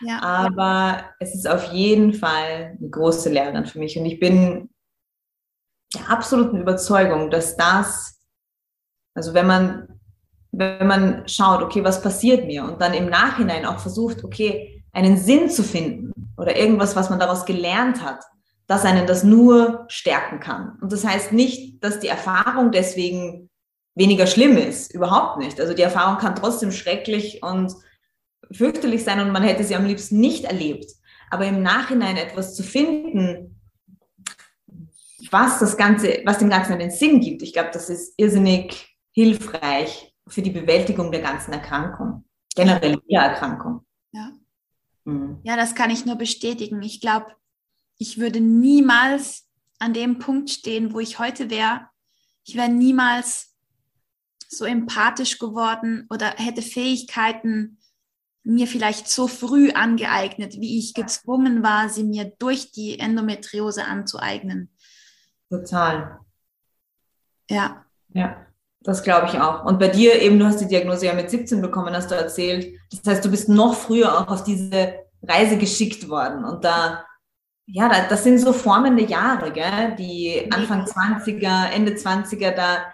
Ja. 0.00 0.22
Aber 0.22 1.04
es 1.18 1.34
ist 1.34 1.46
auf 1.46 1.70
jeden 1.72 2.14
Fall 2.14 2.76
eine 2.78 2.88
große 2.88 3.30
Lehrerin 3.30 3.66
für 3.66 3.78
mich. 3.78 3.98
Und 3.98 4.06
ich 4.06 4.20
bin 4.20 4.70
der 5.94 6.08
absoluten 6.10 6.58
Überzeugung, 6.58 7.30
dass 7.30 7.56
das 7.56 8.17
also 9.18 9.34
wenn 9.34 9.48
man, 9.48 9.88
wenn 10.52 10.86
man 10.86 11.28
schaut, 11.28 11.60
okay, 11.60 11.82
was 11.82 12.00
passiert 12.00 12.46
mir 12.46 12.62
und 12.62 12.80
dann 12.80 12.94
im 12.94 13.10
Nachhinein 13.10 13.66
auch 13.66 13.80
versucht, 13.80 14.22
okay, 14.22 14.84
einen 14.92 15.16
Sinn 15.16 15.50
zu 15.50 15.64
finden 15.64 16.12
oder 16.36 16.56
irgendwas, 16.56 16.94
was 16.94 17.10
man 17.10 17.18
daraus 17.18 17.44
gelernt 17.44 18.00
hat, 18.00 18.22
dass 18.68 18.84
einen 18.84 19.08
das 19.08 19.24
nur 19.24 19.86
stärken 19.88 20.38
kann. 20.38 20.78
Und 20.80 20.92
das 20.92 21.04
heißt 21.04 21.32
nicht, 21.32 21.82
dass 21.82 21.98
die 21.98 22.06
Erfahrung 22.06 22.70
deswegen 22.70 23.50
weniger 23.96 24.28
schlimm 24.28 24.56
ist. 24.56 24.94
Überhaupt 24.94 25.38
nicht. 25.38 25.60
Also 25.60 25.74
die 25.74 25.82
Erfahrung 25.82 26.18
kann 26.18 26.36
trotzdem 26.36 26.70
schrecklich 26.70 27.42
und 27.42 27.72
fürchterlich 28.52 29.02
sein 29.02 29.20
und 29.20 29.32
man 29.32 29.42
hätte 29.42 29.64
sie 29.64 29.74
am 29.74 29.84
liebsten 29.84 30.20
nicht 30.20 30.44
erlebt. 30.44 30.92
Aber 31.28 31.44
im 31.44 31.60
Nachhinein 31.60 32.16
etwas 32.16 32.54
zu 32.54 32.62
finden, 32.62 33.58
was 35.32 35.58
das 35.58 35.76
Ganze, 35.76 36.22
was 36.24 36.38
dem 36.38 36.48
Ganzen 36.48 36.74
einen 36.74 36.92
Sinn 36.92 37.20
gibt, 37.20 37.42
ich 37.42 37.52
glaube, 37.52 37.70
das 37.72 37.90
ist 37.90 38.14
irrsinnig 38.16 38.87
hilfreich 39.18 40.14
für 40.28 40.42
die 40.42 40.50
Bewältigung 40.50 41.10
der 41.10 41.20
ganzen 41.20 41.52
Erkrankung, 41.52 42.24
generell 42.54 43.00
jeder 43.04 43.22
Erkrankung. 43.22 43.84
Ja. 44.12 44.30
Mhm. 45.04 45.40
ja, 45.42 45.56
das 45.56 45.74
kann 45.74 45.90
ich 45.90 46.06
nur 46.06 46.14
bestätigen. 46.14 46.80
Ich 46.82 47.00
glaube, 47.00 47.34
ich 47.96 48.18
würde 48.18 48.40
niemals 48.40 49.48
an 49.80 49.92
dem 49.92 50.20
Punkt 50.20 50.50
stehen, 50.50 50.92
wo 50.92 51.00
ich 51.00 51.18
heute 51.18 51.50
wäre. 51.50 51.88
Ich 52.44 52.54
wäre 52.54 52.68
niemals 52.68 53.56
so 54.48 54.64
empathisch 54.64 55.38
geworden 55.40 56.06
oder 56.10 56.34
hätte 56.36 56.62
Fähigkeiten 56.62 57.78
mir 58.44 58.68
vielleicht 58.68 59.08
so 59.08 59.26
früh 59.26 59.72
angeeignet, 59.72 60.54
wie 60.60 60.78
ich 60.78 60.94
gezwungen 60.94 61.64
war, 61.64 61.88
sie 61.88 62.04
mir 62.04 62.32
durch 62.38 62.70
die 62.70 63.00
Endometriose 63.00 63.84
anzueignen. 63.84 64.70
Total. 65.50 66.20
Ja. 67.50 67.84
Ja. 68.14 68.47
Das 68.88 69.02
glaube 69.02 69.26
ich 69.26 69.38
auch. 69.38 69.66
Und 69.66 69.78
bei 69.78 69.88
dir 69.88 70.18
eben, 70.22 70.38
du 70.38 70.46
hast 70.46 70.62
die 70.62 70.66
Diagnose 70.66 71.04
ja 71.04 71.12
mit 71.12 71.28
17 71.28 71.60
bekommen, 71.60 71.94
hast 71.94 72.10
du 72.10 72.14
erzählt. 72.14 72.74
Das 72.90 73.16
heißt, 73.16 73.22
du 73.22 73.30
bist 73.30 73.50
noch 73.50 73.74
früher 73.74 74.18
auch 74.18 74.28
auf 74.28 74.44
diese 74.44 74.94
Reise 75.22 75.58
geschickt 75.58 76.08
worden. 76.08 76.42
Und 76.42 76.64
da, 76.64 77.04
ja, 77.66 78.06
das 78.08 78.24
sind 78.24 78.38
so 78.38 78.54
formende 78.54 79.04
Jahre, 79.04 79.52
gell? 79.52 79.94
die 79.98 80.50
Anfang 80.50 80.86
20er, 80.86 81.66
Ende 81.66 81.96
20er, 81.96 82.52
da, 82.52 82.86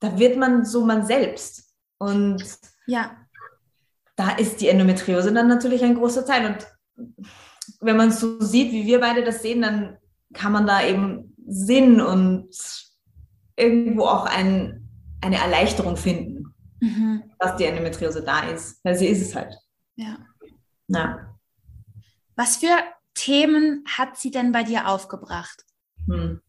da 0.00 0.18
wird 0.18 0.36
man 0.36 0.66
so 0.66 0.84
man 0.84 1.06
selbst. 1.06 1.72
Und 1.96 2.44
ja. 2.86 3.12
da 4.16 4.32
ist 4.32 4.60
die 4.60 4.68
Endometriose 4.68 5.32
dann 5.32 5.48
natürlich 5.48 5.82
ein 5.82 5.94
großer 5.94 6.26
Teil. 6.26 6.54
Und 6.98 7.16
wenn 7.80 7.96
man 7.96 8.12
so 8.12 8.38
sieht, 8.42 8.72
wie 8.72 8.84
wir 8.84 9.00
beide 9.00 9.24
das 9.24 9.40
sehen, 9.40 9.62
dann 9.62 9.96
kann 10.34 10.52
man 10.52 10.66
da 10.66 10.84
eben 10.84 11.34
Sinn 11.46 12.02
und 12.02 12.50
irgendwo 13.56 14.04
auch 14.04 14.26
ein, 14.26 14.79
eine 15.20 15.36
Erleichterung 15.36 15.96
finden, 15.96 16.54
mhm. 16.80 17.22
dass 17.38 17.56
die 17.56 17.64
Endometriose 17.64 18.22
da 18.22 18.48
ist, 18.48 18.84
weil 18.84 18.96
sie 18.96 19.06
ist 19.06 19.22
es 19.22 19.34
halt. 19.34 19.54
Ja. 19.96 20.18
ja. 20.88 21.36
Was 22.36 22.56
für 22.56 22.76
Themen 23.14 23.84
hat 23.86 24.16
sie 24.16 24.30
denn 24.30 24.52
bei 24.52 24.62
dir 24.62 24.88
aufgebracht? 24.88 25.64
Hm. 26.06 26.40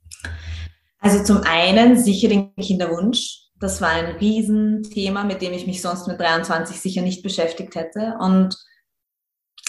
Also 1.00 1.24
zum 1.24 1.42
einen 1.44 1.98
sicher 1.98 2.30
den 2.30 2.56
Kinderwunsch. 2.56 3.50
Das 3.60 3.82
war 3.82 3.90
ein 3.90 4.16
Riesenthema, 4.16 5.24
mit 5.24 5.42
dem 5.42 5.54
ich 5.54 5.68
mich 5.68 5.82
sonst 5.82 6.08
mit 6.08 6.20
23 6.20 6.80
sicher 6.80 7.02
nicht 7.02 7.24
beschäftigt 7.24 7.76
hätte. 7.76 8.16
Und 8.20 8.56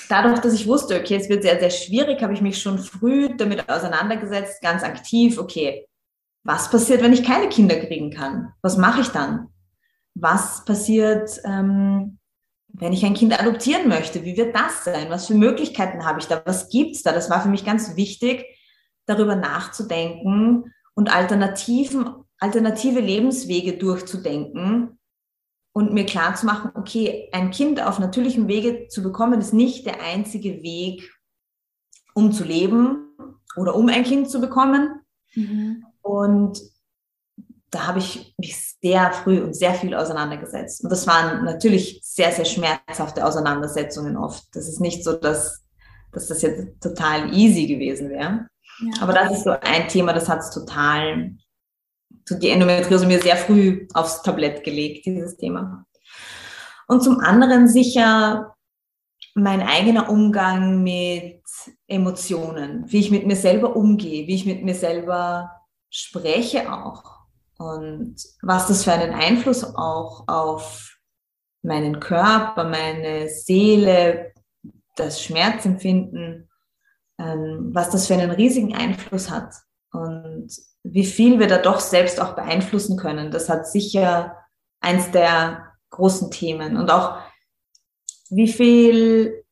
dadurch, 0.08 0.40
dass 0.40 0.54
ich 0.54 0.66
wusste, 0.66 0.98
okay, 0.98 1.16
es 1.16 1.28
wird 1.28 1.42
sehr, 1.42 1.58
sehr 1.58 1.70
schwierig, 1.70 2.22
habe 2.22 2.34
ich 2.34 2.40
mich 2.40 2.60
schon 2.60 2.78
früh 2.78 3.34
damit 3.36 3.68
auseinandergesetzt, 3.68 4.62
ganz 4.62 4.82
aktiv, 4.82 5.38
okay, 5.38 5.86
was 6.44 6.70
passiert, 6.70 7.02
wenn 7.02 7.12
ich 7.12 7.24
keine 7.24 7.48
Kinder 7.48 7.76
kriegen 7.76 8.10
kann? 8.10 8.52
Was 8.62 8.76
mache 8.76 9.02
ich 9.02 9.08
dann? 9.08 9.48
Was 10.14 10.64
passiert, 10.64 11.40
ähm, 11.44 12.18
wenn 12.68 12.92
ich 12.92 13.04
ein 13.04 13.14
Kind 13.14 13.38
adoptieren 13.38 13.88
möchte? 13.88 14.24
Wie 14.24 14.36
wird 14.36 14.54
das 14.54 14.84
sein? 14.84 15.08
Was 15.08 15.26
für 15.26 15.34
Möglichkeiten 15.34 16.04
habe 16.04 16.20
ich 16.20 16.26
da? 16.26 16.42
Was 16.44 16.68
gibt's 16.68 17.02
da? 17.02 17.12
Das 17.12 17.30
war 17.30 17.42
für 17.42 17.48
mich 17.48 17.64
ganz 17.64 17.96
wichtig, 17.96 18.44
darüber 19.06 19.36
nachzudenken 19.36 20.72
und 20.94 21.14
Alternativen, 21.14 22.08
alternative 22.38 23.00
Lebenswege 23.00 23.74
durchzudenken 23.74 24.98
und 25.72 25.92
mir 25.92 26.04
klar 26.04 26.34
zu 26.34 26.46
machen, 26.46 26.70
okay, 26.74 27.28
ein 27.32 27.50
Kind 27.50 27.82
auf 27.82 27.98
natürlichem 27.98 28.48
Wege 28.48 28.88
zu 28.88 29.02
bekommen, 29.02 29.40
ist 29.40 29.54
nicht 29.54 29.86
der 29.86 30.02
einzige 30.02 30.62
Weg, 30.62 31.10
um 32.14 32.32
zu 32.32 32.44
leben 32.44 33.16
oder 33.56 33.74
um 33.74 33.88
ein 33.88 34.04
Kind 34.04 34.28
zu 34.28 34.40
bekommen. 34.40 35.00
Mhm. 35.34 35.84
Und 36.02 36.60
da 37.72 37.86
habe 37.86 38.00
ich 38.00 38.34
mich 38.38 38.76
sehr 38.82 39.12
früh 39.12 39.40
und 39.40 39.56
sehr 39.56 39.74
viel 39.74 39.94
auseinandergesetzt. 39.94 40.84
Und 40.84 40.90
das 40.90 41.06
waren 41.06 41.44
natürlich 41.44 42.00
sehr, 42.02 42.30
sehr 42.30 42.44
schmerzhafte 42.44 43.24
Auseinandersetzungen 43.24 44.16
oft. 44.16 44.44
Das 44.52 44.68
ist 44.68 44.80
nicht 44.80 45.02
so, 45.02 45.14
dass, 45.14 45.64
dass 46.12 46.28
das 46.28 46.42
jetzt 46.42 46.82
total 46.82 47.32
easy 47.32 47.66
gewesen 47.66 48.10
wäre. 48.10 48.46
Ja. 48.80 49.02
Aber 49.02 49.14
das 49.14 49.32
ist 49.32 49.44
so 49.44 49.50
ein 49.50 49.88
Thema, 49.88 50.12
das 50.12 50.28
hat 50.28 50.40
es 50.40 50.50
total, 50.50 51.32
die 52.28 52.50
Endometriose 52.50 53.06
mir 53.06 53.22
sehr 53.22 53.36
früh 53.36 53.86
aufs 53.94 54.22
Tablett 54.22 54.64
gelegt, 54.64 55.06
dieses 55.06 55.38
Thema. 55.38 55.86
Und 56.88 57.02
zum 57.02 57.20
anderen 57.20 57.68
sicher 57.68 58.54
mein 59.34 59.62
eigener 59.62 60.10
Umgang 60.10 60.82
mit 60.82 61.42
Emotionen, 61.86 62.84
wie 62.88 63.00
ich 63.00 63.10
mit 63.10 63.26
mir 63.26 63.36
selber 63.36 63.76
umgehe, 63.76 64.26
wie 64.26 64.34
ich 64.34 64.44
mit 64.44 64.62
mir 64.62 64.74
selber 64.74 65.61
spreche 65.92 66.72
auch 66.72 67.22
und 67.58 68.16
was 68.40 68.66
das 68.66 68.84
für 68.84 68.92
einen 68.92 69.14
Einfluss 69.14 69.62
auch 69.62 70.26
auf 70.26 70.98
meinen 71.62 72.00
Körper, 72.00 72.64
meine 72.64 73.28
Seele, 73.28 74.32
das 74.96 75.22
Schmerzempfinden, 75.22 76.50
ähm, 77.18 77.70
was 77.72 77.90
das 77.90 78.06
für 78.06 78.14
einen 78.14 78.30
riesigen 78.30 78.74
Einfluss 78.74 79.30
hat 79.30 79.54
und 79.92 80.48
wie 80.82 81.04
viel 81.04 81.38
wir 81.38 81.46
da 81.46 81.58
doch 81.58 81.78
selbst 81.78 82.20
auch 82.20 82.34
beeinflussen 82.34 82.96
können. 82.96 83.30
Das 83.30 83.48
hat 83.48 83.68
sicher 83.68 84.36
eins 84.80 85.10
der 85.12 85.72
großen 85.90 86.30
Themen 86.30 86.76
und 86.76 86.90
auch 86.90 87.18
wie 88.30 88.48
viel 88.48 89.44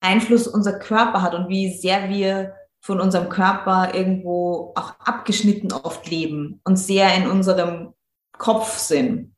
Einfluss 0.00 0.46
unser 0.46 0.78
Körper 0.78 1.20
hat 1.20 1.34
und 1.34 1.48
wie 1.48 1.76
sehr 1.76 2.08
wir 2.08 2.54
von 2.88 3.02
unserem 3.02 3.28
Körper 3.28 3.94
irgendwo 3.94 4.72
auch 4.74 4.94
abgeschnitten 5.00 5.72
oft 5.72 6.08
leben 6.08 6.62
und 6.64 6.78
sehr 6.78 7.14
in 7.16 7.28
unserem 7.28 7.92
Kopf 8.32 8.78
sind. 8.78 9.36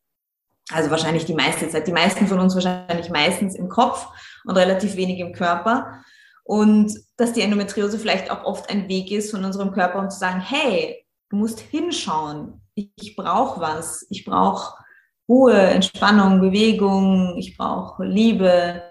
Also 0.70 0.88
wahrscheinlich 0.92 1.24
die 1.24 1.34
meiste 1.34 1.68
Zeit. 1.68 1.88
Die 1.88 1.92
meisten 1.92 2.28
von 2.28 2.38
uns 2.38 2.54
wahrscheinlich 2.54 3.10
meistens 3.10 3.56
im 3.56 3.68
Kopf 3.68 4.06
und 4.44 4.56
relativ 4.56 4.94
wenig 4.94 5.18
im 5.18 5.32
Körper. 5.32 6.00
Und 6.44 6.96
dass 7.16 7.32
die 7.32 7.40
Endometriose 7.40 7.98
vielleicht 7.98 8.30
auch 8.30 8.44
oft 8.44 8.70
ein 8.70 8.88
Weg 8.88 9.10
ist 9.10 9.32
von 9.32 9.44
unserem 9.44 9.72
Körper, 9.72 9.98
um 9.98 10.10
zu 10.10 10.20
sagen, 10.20 10.40
hey, 10.40 11.04
du 11.28 11.36
musst 11.36 11.58
hinschauen. 11.58 12.60
Ich, 12.76 12.92
ich 13.00 13.16
brauche 13.16 13.60
was. 13.60 14.06
Ich 14.10 14.24
brauche 14.24 14.76
Ruhe, 15.28 15.58
Entspannung, 15.58 16.40
Bewegung. 16.40 17.36
Ich 17.36 17.56
brauche 17.56 18.04
Liebe. 18.04 18.89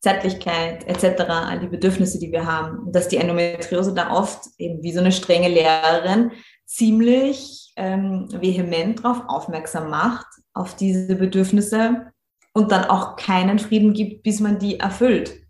Zärtlichkeit 0.00 0.86
etc., 0.86 1.20
all 1.28 1.58
die 1.60 1.66
Bedürfnisse, 1.66 2.18
die 2.18 2.30
wir 2.30 2.46
haben. 2.46 2.78
Und 2.78 2.94
dass 2.94 3.08
die 3.08 3.16
Endometriose 3.16 3.94
da 3.94 4.12
oft 4.12 4.46
eben 4.58 4.82
wie 4.82 4.92
so 4.92 5.00
eine 5.00 5.12
strenge 5.12 5.48
Lehrerin 5.48 6.32
ziemlich 6.66 7.72
ähm, 7.76 8.28
vehement 8.30 9.02
darauf 9.02 9.22
aufmerksam 9.26 9.90
macht, 9.90 10.26
auf 10.52 10.76
diese 10.76 11.16
Bedürfnisse 11.16 12.12
und 12.52 12.72
dann 12.72 12.84
auch 12.84 13.16
keinen 13.16 13.58
Frieden 13.58 13.92
gibt, 13.92 14.22
bis 14.22 14.40
man 14.40 14.58
die 14.58 14.78
erfüllt. 14.78 15.40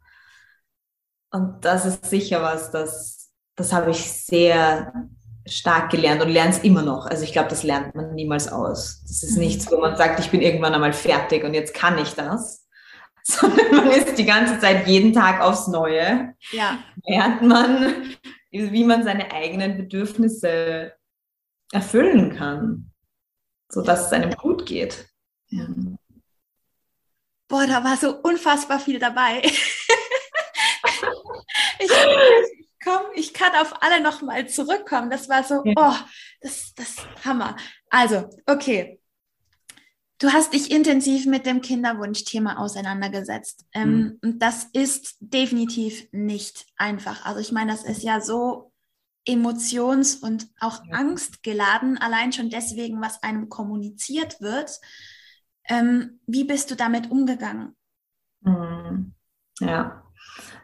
Und 1.30 1.64
das 1.64 1.84
ist 1.84 2.06
sicher 2.06 2.42
was, 2.42 2.70
das, 2.70 3.30
das 3.56 3.72
habe 3.72 3.90
ich 3.90 4.10
sehr 4.10 4.92
stark 5.46 5.90
gelernt 5.90 6.22
und 6.22 6.28
lerne 6.28 6.50
es 6.50 6.58
immer 6.58 6.82
noch. 6.82 7.06
Also 7.06 7.24
ich 7.24 7.32
glaube, 7.32 7.48
das 7.48 7.62
lernt 7.62 7.94
man 7.94 8.14
niemals 8.14 8.50
aus. 8.50 9.02
Das 9.06 9.22
ist 9.22 9.36
mhm. 9.36 9.44
nichts, 9.44 9.70
wo 9.70 9.78
man 9.78 9.96
sagt, 9.96 10.20
ich 10.20 10.30
bin 10.30 10.42
irgendwann 10.42 10.74
einmal 10.74 10.92
fertig 10.92 11.44
und 11.44 11.54
jetzt 11.54 11.74
kann 11.74 11.98
ich 11.98 12.14
das, 12.14 12.67
sondern 13.30 13.70
man 13.76 13.90
ist 13.90 14.16
die 14.16 14.24
ganze 14.24 14.58
Zeit 14.58 14.86
jeden 14.86 15.12
Tag 15.12 15.42
aufs 15.42 15.68
Neue. 15.68 16.34
Ja. 16.50 16.82
Lernt 17.04 17.42
man, 17.42 18.16
wie 18.50 18.84
man 18.84 19.04
seine 19.04 19.30
eigenen 19.32 19.76
Bedürfnisse 19.76 20.94
erfüllen 21.70 22.34
kann, 22.34 22.90
sodass 23.68 24.06
es 24.06 24.12
einem 24.12 24.30
gut 24.30 24.64
geht. 24.64 25.10
Ja. 25.48 25.66
Boah, 27.48 27.66
da 27.66 27.84
war 27.84 27.98
so 27.98 28.16
unfassbar 28.16 28.80
viel 28.80 28.98
dabei. 28.98 29.42
ich, 31.78 31.90
komm, 32.82 33.02
ich 33.14 33.34
kann 33.34 33.54
auf 33.56 33.82
alle 33.82 34.00
nochmal 34.02 34.48
zurückkommen. 34.48 35.10
Das 35.10 35.28
war 35.28 35.44
so, 35.44 35.62
oh, 35.76 35.94
das, 36.40 36.72
das 36.74 36.96
Hammer. 37.26 37.56
Also, 37.90 38.30
okay. 38.46 39.02
Du 40.18 40.32
hast 40.32 40.52
dich 40.52 40.70
intensiv 40.72 41.26
mit 41.26 41.46
dem 41.46 41.60
Kinderwunschthema 41.60 42.56
auseinandergesetzt. 42.56 43.64
Ähm, 43.72 43.90
mhm. 43.90 44.18
Und 44.22 44.42
das 44.42 44.64
ist 44.72 45.16
definitiv 45.20 46.08
nicht 46.10 46.66
einfach. 46.76 47.24
Also 47.24 47.40
ich 47.40 47.52
meine, 47.52 47.70
das 47.70 47.84
ist 47.84 48.02
ja 48.02 48.20
so 48.20 48.72
emotions- 49.28 50.16
und 50.16 50.48
auch 50.58 50.84
ja. 50.86 50.94
angstgeladen, 50.94 51.98
allein 51.98 52.32
schon 52.32 52.50
deswegen, 52.50 53.00
was 53.00 53.22
einem 53.22 53.48
kommuniziert 53.48 54.40
wird. 54.40 54.80
Ähm, 55.68 56.18
wie 56.26 56.44
bist 56.44 56.70
du 56.70 56.74
damit 56.74 57.10
umgegangen? 57.10 57.76
Mhm. 58.40 59.14
Ja, 59.60 60.02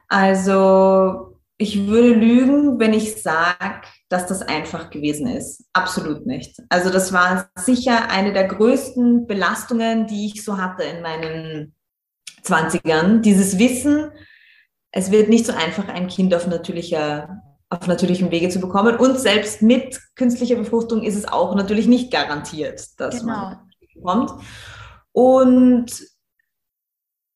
also 0.09 1.39
ich 1.57 1.87
würde 1.87 2.15
lügen, 2.15 2.79
wenn 2.81 2.93
ich 2.93 3.23
sage, 3.23 3.87
dass 4.15 4.27
das 4.27 4.43
einfach 4.43 4.91
gewesen 4.91 5.27
ist. 5.27 5.65
Absolut 5.73 6.25
nicht. 6.25 6.63
Also 6.69 6.91
das 6.91 7.13
war 7.13 7.51
sicher 7.57 8.11
eine 8.11 8.33
der 8.33 8.47
größten 8.47 9.27
Belastungen, 9.27 10.07
die 10.07 10.27
ich 10.27 10.45
so 10.45 10.57
hatte 10.57 10.85
in 10.85 11.03
meinen 11.03 11.75
20ern. 12.45 13.23
Dieses 13.23 13.59
Wissen, 13.59 14.13
es 14.93 15.11
wird 15.11 15.29
nicht 15.29 15.47
so 15.47 15.53
einfach, 15.53 15.89
ein 15.89 16.07
Kind 16.07 16.33
auf 16.33 16.47
natürlicher 16.47 17.43
auf 17.71 17.89
natürlichem 17.89 18.31
Wege 18.31 18.51
zu 18.51 18.61
bekommen. 18.61 18.97
Und 18.97 19.19
selbst 19.19 19.61
mit 19.63 20.01
künstlicher 20.15 20.55
Befruchtung 20.55 21.03
ist 21.03 21.17
es 21.17 21.27
auch 21.27 21.57
natürlich 21.57 21.89
nicht 21.89 22.13
garantiert, 22.13 22.89
dass 22.99 23.21
genau. 23.21 23.33
man 23.33 23.71
bekommt. 23.95 24.31
Und 25.11 25.91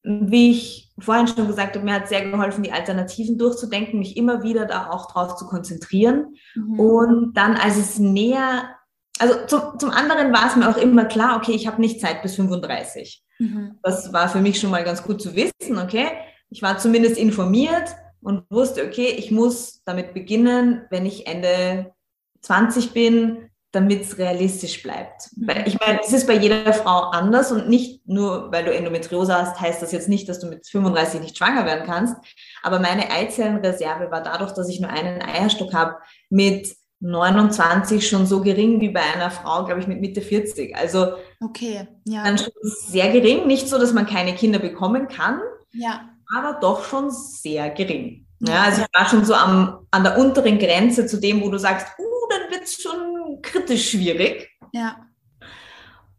wie 0.09 0.53
ich 0.53 0.91
vorhin 0.99 1.29
schon 1.29 1.47
gesagt 1.47 1.77
habe, 1.77 1.85
mir 1.85 1.95
hat 1.95 2.09
sehr 2.09 2.29
geholfen, 2.31 2.63
die 2.63 2.73
Alternativen 2.73 3.37
durchzudenken, 3.37 3.99
mich 3.99 4.17
immer 4.17 4.43
wieder 4.43 4.65
da 4.65 4.91
auch 4.91 5.13
drauf 5.13 5.37
zu 5.37 5.47
konzentrieren. 5.47 6.35
Mhm. 6.55 6.81
Und 6.81 7.35
dann, 7.35 7.57
als 7.57 7.77
es 7.77 7.99
näher, 7.99 8.71
also 9.19 9.35
zum, 9.47 9.79
zum 9.79 9.91
anderen 9.91 10.33
war 10.33 10.49
es 10.49 10.57
mir 10.57 10.69
auch 10.69 10.79
immer 10.79 11.05
klar, 11.05 11.37
okay, 11.37 11.53
ich 11.53 11.67
habe 11.67 11.81
nicht 11.81 12.01
Zeit 12.01 12.23
bis 12.23 12.37
35. 12.37 13.23
Mhm. 13.39 13.79
Das 13.83 14.13
war 14.13 14.29
für 14.29 14.41
mich 14.41 14.59
schon 14.59 14.71
mal 14.71 14.83
ganz 14.83 15.03
gut 15.03 15.21
zu 15.21 15.37
wissen, 15.37 15.79
okay. 15.79 16.09
Ich 16.49 16.63
war 16.63 16.79
zumindest 16.79 17.19
informiert 17.19 17.95
und 18.23 18.45
wusste, 18.51 18.87
okay, 18.87 19.15
ich 19.19 19.31
muss 19.31 19.83
damit 19.85 20.15
beginnen, 20.15 20.87
wenn 20.89 21.05
ich 21.05 21.27
Ende 21.27 21.93
20 22.41 22.93
bin, 22.93 23.48
damit 23.73 24.03
es 24.03 24.17
realistisch 24.17 24.83
bleibt. 24.83 25.29
Weil 25.37 25.69
ich 25.69 25.79
meine, 25.79 26.01
es 26.01 26.13
ist 26.13 26.27
bei 26.27 26.35
jeder 26.35 26.73
Frau 26.73 27.11
anders 27.11 27.53
und 27.53 27.69
nicht 27.69 28.07
nur, 28.09 28.51
weil 28.51 28.65
du 28.65 28.73
Endometriose 28.73 29.35
hast, 29.35 29.61
heißt 29.61 29.83
das 29.83 29.93
jetzt 29.93 30.09
nicht, 30.09 30.29
dass 30.29 30.41
du 30.41 30.47
mit 30.47 30.67
35 30.67 31.21
nicht 31.21 31.37
schwanger 31.37 31.67
werden 31.67 31.85
kannst. 31.85 32.17
Aber 32.63 32.79
meine 32.79 33.11
Eizellenreserve 33.11 34.11
war 34.11 34.23
dadurch, 34.23 34.53
dass 34.53 34.69
ich 34.69 34.81
nur 34.81 34.91
einen 34.91 35.21
Eierstock 35.21 35.75
habe, 35.75 35.97
mit 36.31 36.75
29 37.01 38.09
schon 38.09 38.27
so 38.27 38.41
gering 38.41 38.81
wie 38.81 38.89
bei 38.89 39.03
einer 39.03 39.31
Frau, 39.31 39.65
glaube 39.65 39.81
ich, 39.81 39.87
mit 39.87 40.01
Mitte 40.01 40.23
40. 40.23 40.75
Also 40.77 41.15
okay, 41.41 41.87
ja. 42.05 42.25
dann 42.25 42.39
schon 42.39 42.53
sehr 42.63 43.13
gering. 43.13 43.47
Nicht 43.47 43.69
so, 43.69 43.79
dass 43.79 43.93
man 43.93 44.07
keine 44.07 44.35
Kinder 44.35 44.59
bekommen 44.59 45.09
kann, 45.09 45.41
ja. 45.73 46.09
aber 46.35 46.59
doch 46.61 46.85
schon 46.85 47.11
sehr 47.11 47.71
gering. 47.71 48.27
Ja, 48.41 48.63
also 48.63 48.83
ich 48.83 48.89
war 48.93 49.09
schon 49.09 49.25
so 49.25 49.35
am, 49.35 49.87
an 49.91 50.05
der 50.05 50.19
unteren 50.19 50.59
Grenze 50.59 51.07
zu 51.07 51.21
dem, 51.21 51.43
wo 51.43 51.51
du 51.51 51.59
sagst, 51.59 51.89
uh, 51.99 52.29
dann 52.31 52.51
wird 52.51 52.65
es 52.65 52.81
schon 52.81 53.41
kritisch 53.43 53.91
schwierig. 53.91 54.51
Ja. 54.73 55.07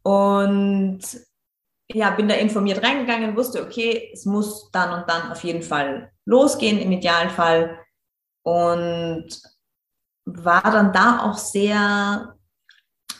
Und 0.03 1.01
ja, 1.91 2.11
bin 2.11 2.27
da 2.27 2.35
informiert 2.35 2.83
reingegangen, 2.83 3.35
wusste, 3.35 3.63
okay, 3.63 4.11
es 4.13 4.25
muss 4.25 4.69
dann 4.71 4.99
und 4.99 5.09
dann 5.09 5.31
auf 5.31 5.43
jeden 5.43 5.63
Fall 5.63 6.11
losgehen, 6.25 6.79
im 6.79 6.91
Idealfall. 6.91 7.79
Und 8.43 9.27
war 10.25 10.63
dann 10.63 10.93
da 10.93 11.23
auch 11.23 11.37
sehr 11.37 12.35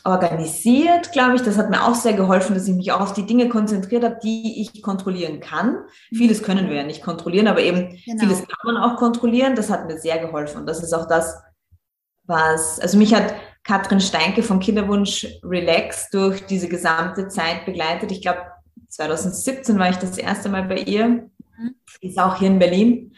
organisiert, 0.03 1.12
glaube 1.12 1.35
ich. 1.35 1.41
Das 1.41 1.57
hat 1.57 1.69
mir 1.69 1.85
auch 1.85 1.95
sehr 1.95 2.13
geholfen, 2.13 2.53
dass 2.53 2.67
ich 2.67 2.75
mich 2.75 2.91
auch 2.91 3.01
auf 3.01 3.13
die 3.13 3.25
Dinge 3.25 3.49
konzentriert 3.49 4.03
habe, 4.03 4.19
die 4.23 4.62
ich 4.62 4.81
kontrollieren 4.81 5.39
kann. 5.39 5.85
Mhm. 6.12 6.17
Vieles 6.17 6.43
können 6.43 6.69
wir 6.69 6.77
ja 6.77 6.83
nicht 6.83 7.03
kontrollieren, 7.03 7.47
aber 7.47 7.62
eben 7.62 7.97
genau. 8.05 8.19
vieles 8.19 8.39
kann 8.39 8.73
man 8.73 8.77
auch 8.77 8.97
kontrollieren. 8.97 9.55
Das 9.55 9.69
hat 9.69 9.88
mir 9.88 9.97
sehr 9.97 10.19
geholfen. 10.19 10.62
Und 10.62 10.67
das 10.67 10.81
ist 10.83 10.93
auch 10.93 11.07
das, 11.07 11.41
was, 12.23 12.79
also 12.79 12.97
mich 12.97 13.13
hat 13.13 13.33
Katrin 13.63 13.99
Steinke 13.99 14.43
von 14.43 14.59
Kinderwunsch 14.59 15.27
Relax 15.43 16.09
durch 16.09 16.45
diese 16.45 16.69
gesamte 16.69 17.27
Zeit 17.27 17.65
begleitet. 17.65 18.12
Ich 18.12 18.21
glaube, 18.21 18.39
2017 18.88 19.77
war 19.77 19.89
ich 19.89 19.97
das 19.97 20.17
erste 20.17 20.49
Mal 20.49 20.63
bei 20.63 20.77
ihr. 20.77 21.07
Mhm. 21.07 21.75
Ist 22.01 22.19
auch 22.19 22.38
hier 22.38 22.47
in 22.47 22.59
Berlin. 22.59 23.13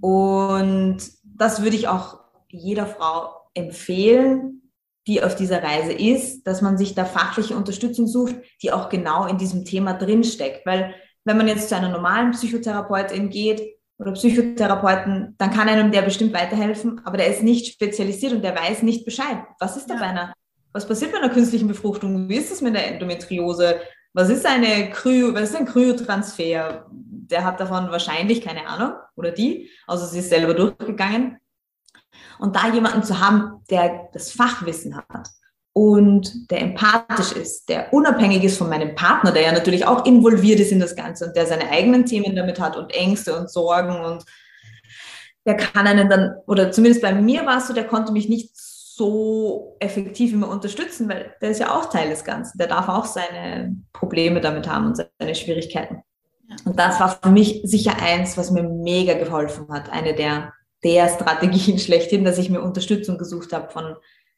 Und 0.00 0.98
das 1.24 1.62
würde 1.62 1.76
ich 1.76 1.88
auch 1.88 2.20
jeder 2.48 2.86
Frau 2.86 3.32
empfehlen, 3.54 4.61
die 5.06 5.22
auf 5.22 5.34
dieser 5.34 5.62
Reise 5.62 5.92
ist, 5.92 6.44
dass 6.46 6.62
man 6.62 6.78
sich 6.78 6.94
da 6.94 7.04
fachliche 7.04 7.56
Unterstützung 7.56 8.06
sucht, 8.06 8.36
die 8.62 8.72
auch 8.72 8.88
genau 8.88 9.26
in 9.26 9.38
diesem 9.38 9.64
Thema 9.64 9.94
drinsteckt. 9.94 10.64
Weil 10.64 10.94
wenn 11.24 11.36
man 11.36 11.48
jetzt 11.48 11.68
zu 11.68 11.76
einer 11.76 11.88
normalen 11.88 12.32
Psychotherapeutin 12.32 13.30
geht 13.30 13.62
oder 13.98 14.12
Psychotherapeuten, 14.12 15.34
dann 15.38 15.50
kann 15.50 15.68
einem 15.68 15.90
der 15.90 16.02
bestimmt 16.02 16.32
weiterhelfen, 16.34 17.00
aber 17.04 17.16
der 17.16 17.28
ist 17.28 17.42
nicht 17.42 17.72
spezialisiert 17.74 18.32
und 18.32 18.42
der 18.42 18.56
weiß 18.56 18.82
nicht 18.82 19.04
Bescheid. 19.04 19.38
Was 19.58 19.76
ist 19.76 19.88
da 19.90 19.94
ja. 19.94 20.00
bei 20.00 20.06
einer, 20.06 20.32
was 20.72 20.86
passiert 20.86 21.12
bei 21.12 21.18
einer 21.18 21.30
künstlichen 21.30 21.68
Befruchtung? 21.68 22.28
Wie 22.28 22.36
ist 22.36 22.52
es 22.52 22.60
mit 22.60 22.74
der 22.74 22.88
Endometriose? 22.88 23.80
Was 24.14 24.28
ist 24.28 24.46
eine 24.46 24.90
Kryo, 24.90 25.34
was 25.34 25.50
ist 25.50 25.56
ein 25.56 25.66
Kryotransfer? 25.66 26.86
Der 26.90 27.44
hat 27.44 27.60
davon 27.60 27.90
wahrscheinlich 27.90 28.42
keine 28.42 28.66
Ahnung 28.66 28.94
oder 29.16 29.30
die, 29.30 29.70
also 29.86 30.06
sie 30.06 30.18
ist 30.18 30.28
selber 30.28 30.54
durchgegangen. 30.54 31.38
Und 32.42 32.56
da 32.56 32.66
jemanden 32.66 33.04
zu 33.04 33.20
haben, 33.20 33.62
der 33.70 34.08
das 34.12 34.32
Fachwissen 34.32 34.96
hat 34.96 35.28
und 35.72 36.50
der 36.50 36.60
empathisch 36.60 37.30
ist, 37.30 37.68
der 37.68 37.92
unabhängig 37.92 38.42
ist 38.42 38.58
von 38.58 38.68
meinem 38.68 38.96
Partner, 38.96 39.30
der 39.30 39.42
ja 39.42 39.52
natürlich 39.52 39.86
auch 39.86 40.04
involviert 40.04 40.58
ist 40.58 40.72
in 40.72 40.80
das 40.80 40.96
Ganze 40.96 41.26
und 41.26 41.36
der 41.36 41.46
seine 41.46 41.70
eigenen 41.70 42.04
Themen 42.04 42.34
damit 42.34 42.58
hat 42.58 42.76
und 42.76 42.92
Ängste 42.92 43.38
und 43.38 43.48
Sorgen 43.48 44.04
und 44.04 44.24
der 45.46 45.56
kann 45.56 45.86
einen 45.86 46.10
dann, 46.10 46.34
oder 46.48 46.72
zumindest 46.72 47.00
bei 47.00 47.12
mir 47.12 47.46
war 47.46 47.58
es 47.58 47.68
so, 47.68 47.74
der 47.74 47.86
konnte 47.86 48.12
mich 48.12 48.28
nicht 48.28 48.50
so 48.56 49.76
effektiv 49.78 50.32
immer 50.32 50.48
unterstützen, 50.48 51.08
weil 51.08 51.36
der 51.40 51.50
ist 51.50 51.60
ja 51.60 51.72
auch 51.72 51.90
Teil 51.90 52.10
des 52.10 52.24
Ganzen. 52.24 52.58
Der 52.58 52.66
darf 52.66 52.88
auch 52.88 53.04
seine 53.04 53.76
Probleme 53.92 54.40
damit 54.40 54.68
haben 54.68 54.88
und 54.88 54.96
seine 54.96 55.34
Schwierigkeiten. 55.36 56.02
Und 56.64 56.76
das 56.76 56.98
war 56.98 57.18
für 57.22 57.30
mich 57.30 57.60
sicher 57.62 57.94
eins, 58.02 58.36
was 58.36 58.50
mir 58.50 58.64
mega 58.64 59.14
geholfen 59.14 59.68
hat. 59.70 59.90
Eine 59.90 60.14
der 60.14 60.52
der 60.84 61.08
Strategien 61.08 61.78
schlechthin, 61.78 62.24
dass 62.24 62.38
ich 62.38 62.50
mir 62.50 62.62
Unterstützung 62.62 63.18
gesucht 63.18 63.52
habe 63.52 63.70
von, 63.70 63.96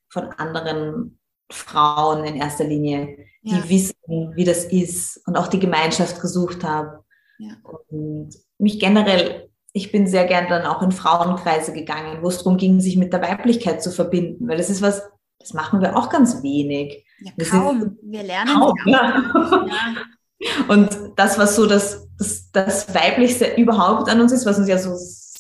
von 0.09 0.31
anderen 0.33 1.19
Frauen 1.51 2.25
in 2.25 2.37
erster 2.37 2.65
Linie, 2.65 3.19
die 3.43 3.55
ja. 3.55 3.69
wissen, 3.69 4.33
wie 4.35 4.45
das 4.45 4.65
ist 4.65 5.21
und 5.27 5.37
auch 5.37 5.49
die 5.49 5.61
Gemeinschaft 5.61 6.21
gesucht 6.21 6.65
habe. 6.65 7.05
Ja. 7.39 7.53
Und 7.65 8.31
mich 8.59 8.79
generell, 8.79 9.51
ich 9.73 9.93
bin 9.93 10.07
sehr 10.07 10.25
gern 10.25 10.49
dann 10.49 10.67
auch 10.67 10.83
in 10.83 10.93
Frauenkreise 10.93 11.73
gegangen, 11.73 12.23
wo 12.23 12.29
es 12.29 12.39
darum 12.39 12.57
ging, 12.57 12.81
sich 12.81 12.97
mit 12.97 13.13
der 13.13 13.23
Weiblichkeit 13.23 13.83
zu 13.83 13.91
verbinden, 13.91 14.49
weil 14.49 14.57
das 14.57 14.71
ist 14.71 14.83
was, 14.83 15.03
das 15.39 15.53
machen 15.53 15.81
wir 15.81 15.97
auch 15.97 16.09
ganz 16.09 16.43
wenig. 16.43 17.05
Ja, 17.21 17.33
kaum. 17.51 17.99
wir 18.03 18.23
lernen 18.23 18.55
kaum, 18.55 18.75
ja. 18.87 19.23
ja. 19.67 20.49
Und 20.69 20.99
das, 21.17 21.39
was 21.39 21.57
so 21.57 21.67
das, 21.67 22.09
das, 22.19 22.51
das 22.51 22.95
Weiblichste 22.95 23.55
überhaupt 23.57 24.09
an 24.09 24.21
uns 24.21 24.33
ist, 24.33 24.47
was 24.47 24.59
uns 24.59 24.69
ja 24.69 24.79
so 24.79 24.95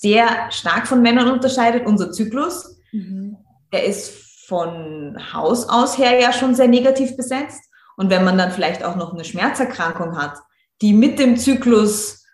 sehr 0.04 0.50
stark 0.50 0.86
von 0.86 1.00
Männern 1.00 1.30
unterscheidet, 1.30 1.86
unser 1.86 2.12
Zyklus. 2.12 2.76
Mhm. 2.92 3.38
Der 3.72 3.84
ist 3.84 4.12
von 4.46 5.16
Haus 5.32 5.66
aus 5.66 5.96
her 5.96 6.20
ja 6.20 6.30
schon 6.30 6.54
sehr 6.54 6.68
negativ 6.68 7.16
besetzt. 7.16 7.62
Und 7.96 8.10
wenn 8.10 8.22
man 8.22 8.36
dann 8.36 8.52
vielleicht 8.52 8.84
auch 8.84 8.96
noch 8.96 9.14
eine 9.14 9.24
Schmerzerkrankung 9.24 10.18
hat, 10.18 10.34
die 10.82 10.92
mit 10.92 11.18
dem 11.18 11.38
Zyklus 11.38 12.26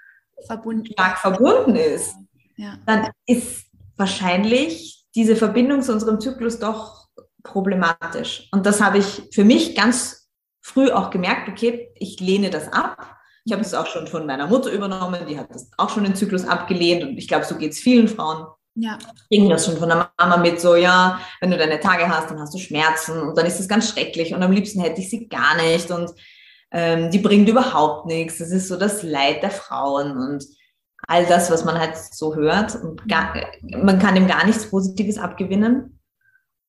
verbunden. 0.48 0.86
stark 0.86 1.18
verbunden 1.18 1.76
ist, 1.76 2.16
ja. 2.56 2.76
dann 2.86 3.08
ist 3.26 3.66
wahrscheinlich 3.96 5.06
diese 5.14 5.36
Verbindung 5.36 5.82
zu 5.82 5.92
unserem 5.92 6.20
Zyklus 6.20 6.58
doch 6.58 7.06
problematisch. 7.44 8.48
Und 8.50 8.66
das 8.66 8.80
habe 8.80 8.98
ich 8.98 9.28
für 9.32 9.44
mich 9.44 9.76
ganz 9.76 10.28
früh 10.60 10.90
auch 10.90 11.10
gemerkt, 11.10 11.48
okay, 11.48 11.92
ich 11.94 12.18
lehne 12.18 12.50
das 12.50 12.72
ab. 12.72 13.19
Ich 13.44 13.52
habe 13.52 13.62
es 13.62 13.74
auch 13.74 13.86
schon 13.86 14.06
von 14.06 14.26
meiner 14.26 14.46
Mutter 14.46 14.70
übernommen, 14.70 15.26
die 15.28 15.38
hat 15.38 15.54
das 15.54 15.70
auch 15.76 15.90
schon 15.90 16.04
den 16.04 16.14
Zyklus 16.14 16.44
abgelehnt 16.44 17.02
und 17.02 17.16
ich 17.16 17.28
glaube, 17.28 17.44
so 17.44 17.56
geht 17.56 17.72
es 17.72 17.78
vielen 17.78 18.08
Frauen. 18.08 18.46
Ja. 18.74 18.98
Kriegen 19.28 19.48
das 19.48 19.66
schon 19.66 19.76
von 19.76 19.88
der 19.88 20.10
Mama 20.18 20.36
mit, 20.36 20.60
so, 20.60 20.76
ja, 20.76 21.20
wenn 21.40 21.50
du 21.50 21.58
deine 21.58 21.80
Tage 21.80 22.08
hast, 22.08 22.30
dann 22.30 22.40
hast 22.40 22.54
du 22.54 22.58
Schmerzen 22.58 23.20
und 23.20 23.36
dann 23.36 23.46
ist 23.46 23.58
das 23.58 23.68
ganz 23.68 23.90
schrecklich 23.90 24.34
und 24.34 24.42
am 24.42 24.52
liebsten 24.52 24.80
hätte 24.80 25.00
ich 25.00 25.10
sie 25.10 25.28
gar 25.28 25.56
nicht 25.56 25.90
und 25.90 26.10
ähm, 26.70 27.10
die 27.10 27.18
bringt 27.18 27.48
überhaupt 27.48 28.06
nichts. 28.06 28.38
Das 28.38 28.50
ist 28.50 28.68
so 28.68 28.76
das 28.76 29.02
Leid 29.02 29.42
der 29.42 29.50
Frauen 29.50 30.16
und 30.16 30.44
all 31.08 31.26
das, 31.26 31.50
was 31.50 31.64
man 31.64 31.78
halt 31.78 31.96
so 31.96 32.34
hört. 32.34 32.76
Und 32.76 33.08
gar, 33.08 33.34
man 33.62 33.98
kann 33.98 34.14
dem 34.14 34.28
gar 34.28 34.46
nichts 34.46 34.70
Positives 34.70 35.18
abgewinnen. 35.18 36.00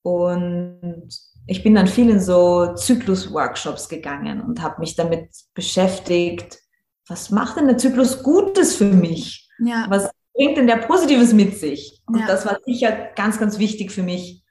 Und 0.04 1.10
ich 1.48 1.64
bin 1.64 1.76
dann 1.76 1.88
viel 1.88 2.10
in 2.10 2.20
so 2.20 2.74
Zyklus-Workshops 2.76 3.90
gegangen 3.90 4.42
und 4.42 4.62
habe 4.62 4.80
mich 4.80 4.96
damit 4.96 5.30
beschäftigt, 5.54 6.60
was 7.08 7.30
macht 7.30 7.58
denn 7.58 7.68
der 7.68 7.78
Zyklus 7.78 8.24
Gutes 8.24 8.76
für 8.76 8.86
mich? 8.86 9.50
Ja. 9.60 9.86
Was 9.90 10.10
bringt 10.34 10.58
denn 10.58 10.68
der 10.68 10.78
Positives 10.78 11.34
mit 11.34 11.58
sich? 11.58 12.02
Und 12.06 12.20
ja. 12.20 12.28
das 12.28 12.46
war 12.46 12.58
sicher 12.66 12.92
ganz, 13.16 13.38
ganz 13.38 13.60
wichtig 13.60 13.92
für 13.92 14.04
mich, 14.04 14.44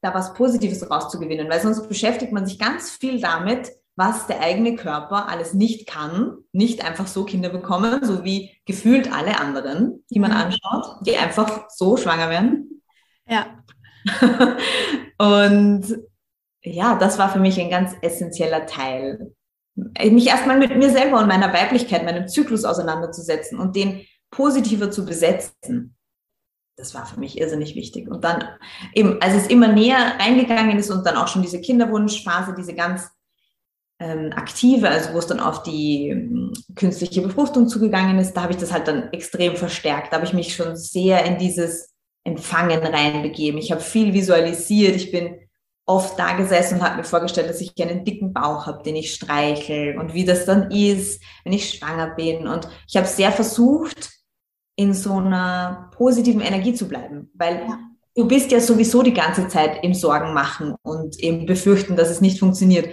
da 0.00 0.14
was 0.14 0.34
Positives 0.34 0.88
rauszugewinnen, 0.88 1.48
weil 1.48 1.60
sonst 1.60 1.88
beschäftigt 1.88 2.32
man 2.32 2.46
sich 2.46 2.58
ganz 2.58 2.90
viel 2.90 3.20
damit, 3.20 3.70
was 3.96 4.26
der 4.26 4.40
eigene 4.40 4.76
Körper 4.76 5.28
alles 5.28 5.52
nicht 5.52 5.86
kann, 5.86 6.38
nicht 6.52 6.84
einfach 6.84 7.06
so 7.06 7.24
Kinder 7.24 7.50
bekommen, 7.50 8.02
so 8.02 8.24
wie 8.24 8.50
gefühlt 8.64 9.12
alle 9.12 9.38
anderen, 9.38 10.04
die 10.10 10.20
man 10.20 10.30
mhm. 10.30 10.36
anschaut, 10.36 11.06
die 11.06 11.16
einfach 11.16 11.68
so 11.68 11.96
schwanger 11.96 12.30
werden. 12.30 12.82
Ja. 13.28 13.59
und 15.18 15.84
ja, 16.62 16.96
das 16.96 17.18
war 17.18 17.32
für 17.32 17.40
mich 17.40 17.60
ein 17.60 17.70
ganz 17.70 17.94
essentieller 18.02 18.66
Teil 18.66 19.32
mich 20.10 20.26
erstmal 20.26 20.58
mit 20.58 20.76
mir 20.76 20.90
selber 20.90 21.20
und 21.20 21.28
meiner 21.28 21.52
Weiblichkeit, 21.52 22.04
meinem 22.04 22.28
Zyklus 22.28 22.64
auseinanderzusetzen 22.64 23.58
und 23.58 23.76
den 23.76 24.04
positiver 24.30 24.90
zu 24.90 25.04
besetzen. 25.04 25.96
Das 26.76 26.94
war 26.94 27.04
für 27.04 27.20
mich 27.20 27.38
irrsinnig 27.38 27.74
wichtig. 27.74 28.08
Und 28.08 28.24
dann 28.24 28.44
eben, 28.94 29.20
als 29.20 29.34
es 29.34 29.46
immer 29.48 29.68
näher 29.68 30.18
reingegangen 30.18 30.78
ist 30.78 30.90
und 30.90 31.06
dann 31.06 31.16
auch 31.16 31.28
schon 31.28 31.42
diese 31.42 31.60
Kinderwunschphase, 31.60 32.54
diese 32.56 32.74
ganz 32.74 33.10
ähm, 33.98 34.32
aktive, 34.34 34.88
also 34.88 35.12
wo 35.12 35.18
es 35.18 35.26
dann 35.26 35.40
auf 35.40 35.62
die 35.62 36.08
ähm, 36.08 36.52
künstliche 36.74 37.20
Befruchtung 37.20 37.68
zugegangen 37.68 38.18
ist, 38.18 38.32
da 38.32 38.42
habe 38.42 38.52
ich 38.52 38.58
das 38.58 38.72
halt 38.72 38.88
dann 38.88 39.12
extrem 39.12 39.56
verstärkt. 39.56 40.12
Da 40.12 40.16
habe 40.16 40.26
ich 40.26 40.32
mich 40.32 40.54
schon 40.54 40.74
sehr 40.76 41.24
in 41.26 41.36
dieses 41.36 41.94
Empfangen 42.30 42.80
reinbegeben. 42.80 43.58
Ich 43.58 43.72
habe 43.72 43.80
viel 43.80 44.12
visualisiert. 44.12 44.96
Ich 44.96 45.10
bin 45.10 45.38
oft 45.86 46.18
da 46.18 46.36
gesessen 46.36 46.76
und 46.76 46.82
habe 46.82 46.98
mir 46.98 47.04
vorgestellt, 47.04 47.50
dass 47.50 47.60
ich 47.60 47.72
einen 47.80 48.04
dicken 48.04 48.32
Bauch 48.32 48.66
habe, 48.66 48.82
den 48.84 48.96
ich 48.96 49.12
streichel 49.12 49.98
und 49.98 50.14
wie 50.14 50.24
das 50.24 50.44
dann 50.44 50.70
ist, 50.70 51.20
wenn 51.44 51.52
ich 51.52 51.70
schwanger 51.70 52.14
bin. 52.14 52.46
Und 52.46 52.68
ich 52.88 52.96
habe 52.96 53.08
sehr 53.08 53.32
versucht, 53.32 54.10
in 54.76 54.94
so 54.94 55.14
einer 55.14 55.90
positiven 55.96 56.40
Energie 56.40 56.74
zu 56.74 56.88
bleiben, 56.88 57.30
weil 57.34 57.56
ja. 57.56 57.78
du 58.14 58.28
bist 58.28 58.52
ja 58.52 58.60
sowieso 58.60 59.02
die 59.02 59.12
ganze 59.12 59.48
Zeit 59.48 59.82
im 59.82 59.92
Sorgen 59.92 60.32
machen 60.32 60.74
und 60.82 61.20
im 61.20 61.44
Befürchten, 61.44 61.96
dass 61.96 62.08
es 62.08 62.20
nicht 62.20 62.38
funktioniert. 62.38 62.88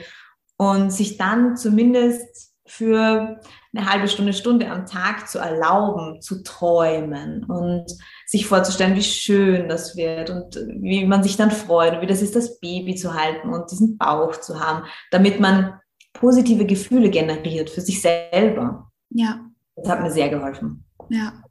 Und 0.57 0.91
sich 0.91 1.17
dann 1.17 1.55
zumindest 1.55 2.46
für 2.67 3.39
eine 3.73 3.89
halbe 3.89 4.07
Stunde, 4.07 4.33
Stunde 4.33 4.69
am 4.69 4.85
Tag 4.85 5.29
zu 5.29 5.39
erlauben, 5.39 6.21
zu 6.21 6.43
träumen 6.43 7.43
und 7.45 7.85
sich 8.25 8.45
vorzustellen, 8.45 8.95
wie 8.95 9.03
schön 9.03 9.69
das 9.69 9.95
wird 9.95 10.29
und 10.29 10.55
wie 10.79 11.05
man 11.05 11.23
sich 11.23 11.37
dann 11.37 11.51
freut 11.51 11.95
und 11.95 12.01
wie 12.01 12.07
das 12.07 12.21
ist, 12.21 12.35
das 12.35 12.59
Baby 12.59 12.95
zu 12.95 13.13
halten 13.13 13.53
und 13.53 13.71
diesen 13.71 13.97
Bauch 13.97 14.35
zu 14.37 14.59
haben, 14.59 14.85
damit 15.11 15.39
man 15.39 15.79
positive 16.13 16.65
Gefühle 16.65 17.09
generiert 17.09 17.69
für 17.69 17.81
sich 17.81 18.01
selber. 18.01 18.91
Ja. 19.09 19.45
Das 19.75 19.89
hat 19.89 20.01
mir 20.01 20.11
sehr 20.11 20.29
geholfen. 20.29 20.85
Ja. 21.09 21.43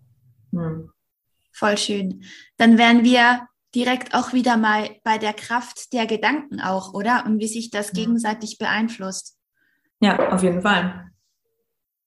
Hm. 0.52 0.90
Voll 1.52 1.78
schön. 1.78 2.24
Dann 2.58 2.76
wären 2.76 3.04
wir 3.04 3.46
direkt 3.74 4.14
auch 4.14 4.32
wieder 4.32 4.56
mal 4.56 4.90
bei 5.04 5.18
der 5.18 5.32
Kraft 5.32 5.92
der 5.92 6.06
Gedanken 6.06 6.60
auch, 6.60 6.94
oder? 6.94 7.24
Und 7.26 7.38
wie 7.38 7.48
sich 7.48 7.70
das 7.70 7.92
gegenseitig 7.92 8.58
beeinflusst. 8.58 9.35
Ja, 10.00 10.30
auf 10.30 10.42
jeden 10.42 10.62
Fall. 10.62 11.10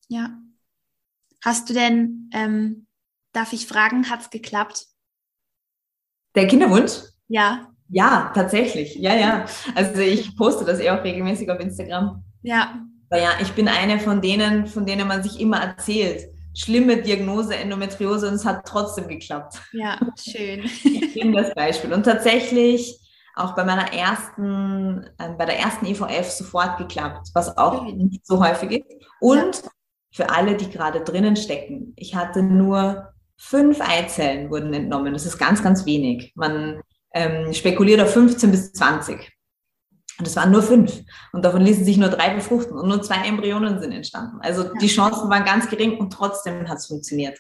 Ja. 0.08 0.30
Hast 1.44 1.70
du 1.70 1.74
denn, 1.74 2.30
ähm, 2.34 2.88
darf 3.34 3.54
ich 3.54 3.66
fragen, 3.66 4.10
hat 4.10 4.22
es 4.22 4.30
geklappt? 4.30 4.88
Der 6.36 6.48
Kinderwunsch? 6.48 6.92
Ja. 7.28 7.72
Ja, 7.88 8.32
tatsächlich. 8.36 8.96
Ja, 8.96 9.16
ja. 9.16 9.46
Also 9.74 10.02
ich 10.02 10.36
poste 10.36 10.66
das 10.66 10.80
eh 10.80 10.90
auch 10.92 11.04
regelmäßig 11.04 11.50
auf 11.50 11.60
Instagram. 11.60 12.24
Ja. 12.44 12.86
Aber 13.10 13.22
ja, 13.22 13.32
ich 13.42 13.52
bin 13.54 13.68
eine 13.68 14.00
von 14.00 14.22
denen, 14.22 14.68
von 14.68 14.86
denen 14.86 15.08
man 15.08 15.24
sich 15.24 15.40
immer 15.40 15.58
erzählt. 15.58 16.30
Schlimme 16.56 17.02
Diagnose 17.02 17.56
Endometriose 17.56 18.28
und 18.28 18.36
es 18.36 18.46
hat 18.46 18.66
trotzdem 18.68 19.08
geklappt. 19.08 19.60
Ja, 19.72 20.00
schön. 20.20 20.64
ich 20.84 21.14
bin 21.14 21.32
das 21.32 21.54
Beispiel. 21.56 21.94
Und 21.94 22.04
tatsächlich 22.04 23.00
auch 23.40 23.56
bei 23.56 23.64
meiner 23.64 23.94
ersten, 23.94 25.04
äh, 25.18 25.30
bei 25.38 25.46
der 25.46 25.60
ersten 25.60 25.86
EVF 25.86 26.30
sofort 26.30 26.78
geklappt, 26.78 27.30
was 27.34 27.58
auch 27.58 27.84
nicht 27.84 28.26
so 28.26 28.44
häufig 28.44 28.72
ist. 28.72 29.06
Und 29.20 29.64
ja. 29.64 29.70
für 30.12 30.30
alle, 30.30 30.56
die 30.56 30.70
gerade 30.70 31.02
drinnen 31.02 31.36
stecken, 31.36 31.94
ich 31.96 32.16
hatte 32.16 32.44
nur 32.44 33.14
fünf 33.38 33.80
Eizellen 33.82 34.50
wurden 34.50 34.74
entnommen. 34.74 35.14
Das 35.14 35.26
ist 35.26 35.38
ganz, 35.38 35.64
ganz 35.64 35.86
wenig. 35.86 36.34
Man 36.36 36.82
ähm, 37.14 37.54
spekuliert 37.54 38.02
auf 38.02 38.12
15 38.14 38.52
bis 38.52 38.74
20. 38.74 39.32
Und 40.20 40.28
es 40.28 40.36
waren 40.36 40.52
nur 40.52 40.62
fünf. 40.62 41.02
Und 41.32 41.46
davon 41.46 41.62
ließen 41.62 41.86
sich 41.86 41.98
nur 41.98 42.10
drei 42.10 42.34
befruchten 42.34 42.78
und 42.78 42.90
nur 42.90 43.02
zwei 43.02 43.26
Embryonen 43.26 43.80
sind 43.80 43.94
entstanden. 43.94 44.40
Also 44.42 44.74
die 44.82 44.88
Chancen 44.88 45.30
waren 45.30 45.46
ganz 45.46 45.70
gering 45.70 45.98
und 45.98 46.12
trotzdem 46.12 46.68
hat 46.68 46.80
es 46.80 46.88
funktioniert. 46.88 47.40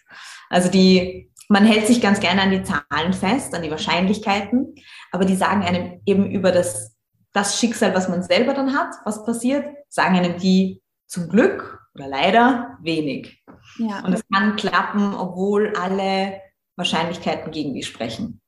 Also 0.50 0.70
die, 0.70 1.30
man 1.50 1.66
hält 1.66 1.88
sich 1.88 2.00
ganz 2.00 2.20
gerne 2.20 2.44
an 2.44 2.52
die 2.52 2.64
Zahlen 2.64 3.12
fest, 3.12 3.54
an 3.54 3.64
die 3.64 3.72
Wahrscheinlichkeiten, 3.72 4.76
aber 5.12 5.26
die 5.26 5.36
sagen 5.36 5.64
einem 5.64 6.00
eben 6.06 6.30
über 6.32 6.52
das, 6.52 6.96
das 7.34 7.60
Schicksal, 7.60 7.94
was 7.96 8.08
man 8.08 8.24
selber 8.24 8.54
dann 8.54 8.78
hat, 8.78 8.94
was 9.04 9.26
passiert, 9.26 9.66
sagen 9.90 10.16
einem 10.16 10.38
die 10.38 10.82
zum 11.08 11.28
Glück 11.28 11.80
oder 11.96 12.08
leider 12.08 12.78
wenig. 12.82 13.44
Ja. 13.80 14.06
Und 14.06 14.14
es 14.14 14.24
kann 14.32 14.56
klappen, 14.56 15.16
obwohl 15.16 15.74
alle 15.76 16.40
Wahrscheinlichkeiten 16.76 17.52
gegen 17.52 17.74
die 17.74 17.84
sprechen. 17.84 18.42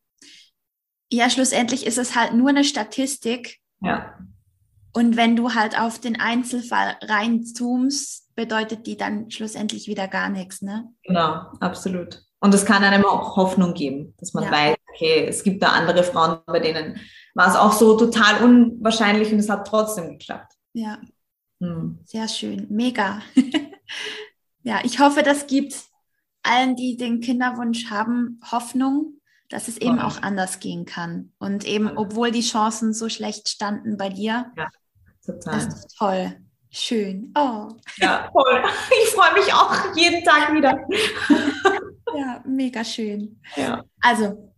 Ja, 1.11 1.29
schlussendlich 1.29 1.85
ist 1.85 1.97
es 1.97 2.15
halt 2.15 2.33
nur 2.33 2.49
eine 2.49 2.63
Statistik. 2.63 3.57
Ja. 3.81 4.17
Und 4.93 5.17
wenn 5.17 5.35
du 5.35 5.55
halt 5.55 5.79
auf 5.79 5.99
den 5.99 6.19
Einzelfall 6.19 6.97
reinzoomst, 7.01 8.35
bedeutet 8.35 8.85
die 8.85 8.95
dann 8.95 9.31
schlussendlich 9.31 9.87
wieder 9.87 10.07
gar 10.07 10.29
nichts, 10.29 10.61
ne? 10.61 10.93
Genau, 11.03 11.47
absolut. 11.59 12.23
Und 12.41 12.53
es 12.53 12.65
kann 12.65 12.83
einem 12.83 13.05
auch 13.05 13.37
Hoffnung 13.37 13.73
geben, 13.73 14.13
dass 14.19 14.33
man 14.33 14.43
ja. 14.43 14.51
weiß, 14.51 14.75
okay, 14.93 15.25
es 15.27 15.43
gibt 15.43 15.63
da 15.63 15.69
andere 15.69 16.03
Frauen, 16.03 16.39
bei 16.47 16.59
denen 16.59 16.99
war 17.33 17.47
es 17.47 17.55
auch 17.55 17.71
so 17.71 17.97
total 17.97 18.43
unwahrscheinlich 18.43 19.31
und 19.31 19.39
es 19.39 19.49
hat 19.49 19.65
trotzdem 19.67 20.09
geklappt. 20.17 20.53
Ja. 20.73 20.99
Hm. 21.59 21.99
Sehr 22.05 22.27
schön. 22.27 22.67
Mega. 22.69 23.21
ja, 24.63 24.79
ich 24.83 24.99
hoffe, 24.99 25.23
das 25.23 25.47
gibt 25.47 25.75
allen, 26.43 26.75
die 26.75 26.97
den 26.97 27.21
Kinderwunsch 27.21 27.89
haben, 27.89 28.41
Hoffnung 28.51 29.21
dass 29.51 29.67
es 29.67 29.77
eben 29.77 29.99
auch 29.99 30.21
anders 30.21 30.59
gehen 30.59 30.85
kann. 30.85 31.33
Und 31.37 31.65
eben, 31.65 31.97
obwohl 31.97 32.31
die 32.31 32.41
Chancen 32.41 32.93
so 32.93 33.09
schlecht 33.09 33.49
standen 33.49 33.97
bei 33.97 34.09
dir. 34.09 34.51
Ja, 34.55 34.69
total. 35.25 35.53
Das 35.53 35.67
ist 35.67 35.97
toll. 35.97 36.37
Schön. 36.69 37.33
Oh. 37.37 37.67
Ja, 37.97 38.29
toll. 38.31 38.63
Ich 39.03 39.09
freue 39.09 39.33
mich 39.33 39.53
auch 39.53 39.95
jeden 39.95 40.23
Tag 40.23 40.53
wieder. 40.53 40.77
ja, 42.17 42.43
mega 42.45 42.83
schön. 42.83 43.41
Ja. 43.55 43.83
Also, 44.01 44.53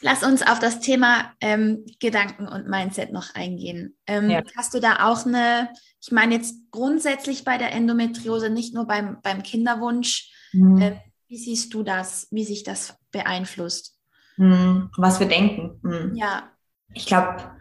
lass 0.00 0.22
uns 0.22 0.42
auf 0.42 0.58
das 0.58 0.80
Thema 0.80 1.32
ähm, 1.40 1.84
Gedanken 2.00 2.48
und 2.48 2.68
Mindset 2.68 3.12
noch 3.12 3.34
eingehen. 3.34 3.96
Ähm, 4.06 4.30
ja. 4.30 4.42
Hast 4.56 4.74
du 4.74 4.80
da 4.80 5.08
auch 5.08 5.26
eine, 5.26 5.70
ich 6.00 6.12
meine 6.12 6.34
jetzt 6.34 6.70
grundsätzlich 6.70 7.44
bei 7.44 7.58
der 7.58 7.72
Endometriose, 7.72 8.50
nicht 8.50 8.74
nur 8.74 8.86
beim, 8.86 9.18
beim 9.22 9.42
Kinderwunsch, 9.42 10.30
mhm. 10.52 10.80
äh, 10.80 10.96
wie 11.28 11.36
siehst 11.36 11.74
du 11.74 11.82
das, 11.82 12.28
wie 12.30 12.44
sich 12.44 12.62
das 12.62 12.98
beeinflusst? 13.10 13.98
Hm, 14.36 14.90
was 14.96 15.20
wir 15.20 15.26
denken. 15.26 15.80
Hm. 15.82 16.14
Ja. 16.14 16.50
Ich 16.94 17.06
glaube, 17.06 17.57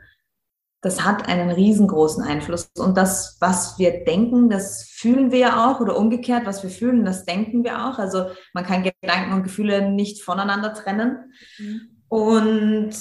das 0.82 1.04
hat 1.04 1.28
einen 1.28 1.50
riesengroßen 1.50 2.24
Einfluss. 2.24 2.70
Und 2.78 2.98
das, 2.98 3.38
was 3.40 3.80
wir 3.80 4.04
denken, 4.04 4.50
das 4.50 4.84
fühlen 4.84 5.32
wir 5.32 5.40
ja 5.40 5.72
auch. 5.72 5.80
Oder 5.80 5.98
umgekehrt, 5.98 6.46
was 6.46 6.64
wir 6.64 6.70
fühlen, 6.70 7.04
das 7.04 7.26
denken 7.26 7.64
wir 7.64 7.88
auch. 7.88 7.98
Also 7.98 8.28
man 8.54 8.66
kann 8.66 8.84
Gedanken 8.84 9.34
und 9.34 9.44
Gefühle 9.44 9.90
nicht 9.90 10.24
voneinander 10.24 10.74
trennen. 10.74 11.34
Mhm. 11.58 11.82
Und 12.10 12.92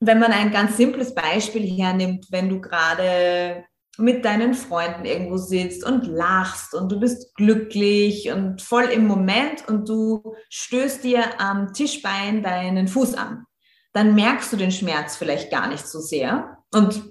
wenn 0.00 0.18
man 0.18 0.32
ein 0.32 0.50
ganz 0.50 0.76
simples 0.76 1.14
Beispiel 1.14 1.66
hernimmt, 1.66 2.26
wenn 2.30 2.48
du 2.48 2.60
gerade 2.60 3.64
mit 3.98 4.24
deinen 4.24 4.54
Freunden 4.54 5.04
irgendwo 5.04 5.36
sitzt 5.36 5.84
und 5.84 6.06
lachst 6.06 6.74
und 6.74 6.90
du 6.90 6.98
bist 6.98 7.34
glücklich 7.34 8.30
und 8.30 8.62
voll 8.62 8.84
im 8.84 9.06
Moment 9.06 9.68
und 9.68 9.88
du 9.88 10.34
stößt 10.48 11.04
dir 11.04 11.40
am 11.40 11.72
Tischbein 11.72 12.42
deinen 12.42 12.88
Fuß 12.88 13.14
an, 13.14 13.44
dann 13.92 14.14
merkst 14.14 14.52
du 14.52 14.56
den 14.56 14.72
Schmerz 14.72 15.16
vielleicht 15.16 15.50
gar 15.50 15.68
nicht 15.68 15.86
so 15.86 16.00
sehr 16.00 16.58
und 16.72 17.02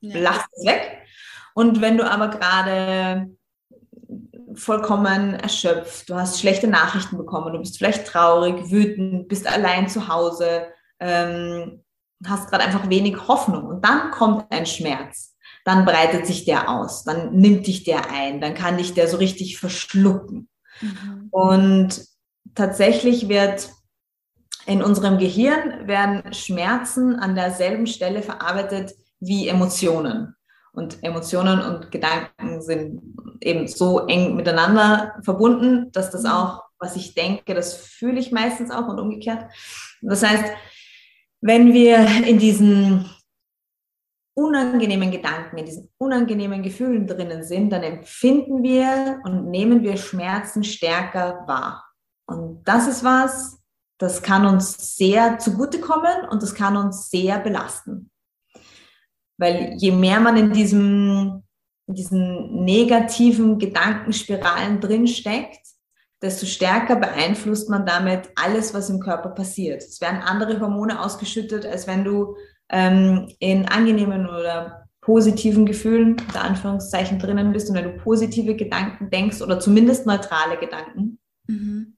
ja. 0.00 0.18
lachst 0.18 0.48
es 0.52 0.66
weg. 0.66 1.02
Und 1.54 1.80
wenn 1.80 1.96
du 1.96 2.10
aber 2.10 2.28
gerade 2.28 3.30
vollkommen 4.54 5.34
erschöpft, 5.34 6.08
du 6.08 6.14
hast 6.14 6.40
schlechte 6.40 6.68
Nachrichten 6.68 7.16
bekommen, 7.16 7.52
du 7.52 7.58
bist 7.58 7.78
vielleicht 7.78 8.06
traurig, 8.06 8.70
wütend, 8.70 9.28
bist 9.28 9.46
allein 9.46 9.88
zu 9.88 10.08
Hause, 10.08 10.66
ähm, 11.00 11.82
hast 12.26 12.48
gerade 12.48 12.64
einfach 12.64 12.88
wenig 12.88 13.28
Hoffnung 13.28 13.66
und 13.66 13.84
dann 13.84 14.10
kommt 14.10 14.50
ein 14.50 14.66
Schmerz 14.66 15.36
dann 15.66 15.84
breitet 15.84 16.28
sich 16.28 16.44
der 16.44 16.70
aus, 16.70 17.02
dann 17.02 17.34
nimmt 17.34 17.66
dich 17.66 17.82
der 17.82 18.08
ein, 18.12 18.40
dann 18.40 18.54
kann 18.54 18.78
dich 18.78 18.94
der 18.94 19.08
so 19.08 19.16
richtig 19.16 19.58
verschlucken. 19.58 20.48
Mhm. 20.80 21.26
Und 21.32 22.06
tatsächlich 22.54 23.28
wird 23.28 23.70
in 24.66 24.82
unserem 24.82 25.18
Gehirn 25.18 25.86
werden 25.86 26.32
Schmerzen 26.34 27.16
an 27.16 27.34
derselben 27.34 27.86
Stelle 27.86 28.22
verarbeitet 28.22 28.94
wie 29.20 29.48
Emotionen. 29.48 30.34
Und 30.72 31.02
Emotionen 31.02 31.62
und 31.62 31.90
Gedanken 31.90 32.60
sind 32.60 33.00
eben 33.40 33.66
so 33.66 34.06
eng 34.06 34.36
miteinander 34.36 35.16
verbunden, 35.22 35.90
dass 35.92 36.10
das 36.10 36.26
auch, 36.26 36.64
was 36.78 36.96
ich 36.96 37.14
denke, 37.14 37.54
das 37.54 37.76
fühle 37.76 38.20
ich 38.20 38.32
meistens 38.32 38.70
auch 38.70 38.86
und 38.88 39.00
umgekehrt. 39.00 39.50
Das 40.02 40.22
heißt, 40.22 40.44
wenn 41.40 41.72
wir 41.72 42.06
in 42.26 42.38
diesen 42.38 43.08
unangenehmen 44.34 45.10
Gedanken, 45.10 45.56
in 45.56 45.64
diesen 45.64 45.88
unangenehmen 45.96 46.62
Gefühlen 46.62 47.06
drinnen 47.06 47.42
sind, 47.42 47.70
dann 47.70 47.82
empfinden 47.82 48.62
wir 48.62 49.20
und 49.24 49.48
nehmen 49.48 49.82
wir 49.82 49.96
Schmerzen 49.96 50.62
stärker 50.62 51.44
wahr. 51.46 51.84
Und 52.26 52.64
das 52.64 52.86
ist 52.86 53.02
was, 53.02 53.55
das 53.98 54.22
kann 54.22 54.46
uns 54.46 54.96
sehr 54.96 55.38
zugutekommen 55.38 56.28
und 56.30 56.42
das 56.42 56.54
kann 56.54 56.76
uns 56.76 57.10
sehr 57.10 57.38
belasten. 57.38 58.10
Weil 59.38 59.74
je 59.78 59.92
mehr 59.92 60.20
man 60.20 60.36
in 60.36 60.52
diesem, 60.52 61.42
diesen 61.86 62.64
negativen 62.64 63.58
Gedankenspiralen 63.58 64.80
drin 64.80 65.06
steckt, 65.06 65.60
desto 66.22 66.46
stärker 66.46 66.96
beeinflusst 66.96 67.68
man 67.68 67.84
damit 67.84 68.30
alles, 68.36 68.72
was 68.72 68.90
im 68.90 69.00
Körper 69.00 69.30
passiert. 69.30 69.82
Es 69.82 70.00
werden 70.00 70.22
andere 70.22 70.60
Hormone 70.60 71.00
ausgeschüttet, 71.00 71.66
als 71.66 71.86
wenn 71.86 72.04
du 72.04 72.36
ähm, 72.70 73.30
in 73.38 73.66
angenehmen 73.68 74.26
oder 74.26 74.88
positiven 75.00 75.66
Gefühlen, 75.66 76.16
unter 76.18 76.42
Anführungszeichen, 76.42 77.18
drinnen 77.18 77.52
bist 77.52 77.68
und 77.68 77.76
wenn 77.76 77.84
du 77.84 77.96
positive 77.98 78.56
Gedanken 78.56 79.08
denkst 79.10 79.40
oder 79.40 79.60
zumindest 79.60 80.06
neutrale 80.06 80.58
Gedanken, 80.58 81.18
mhm. 81.46 81.95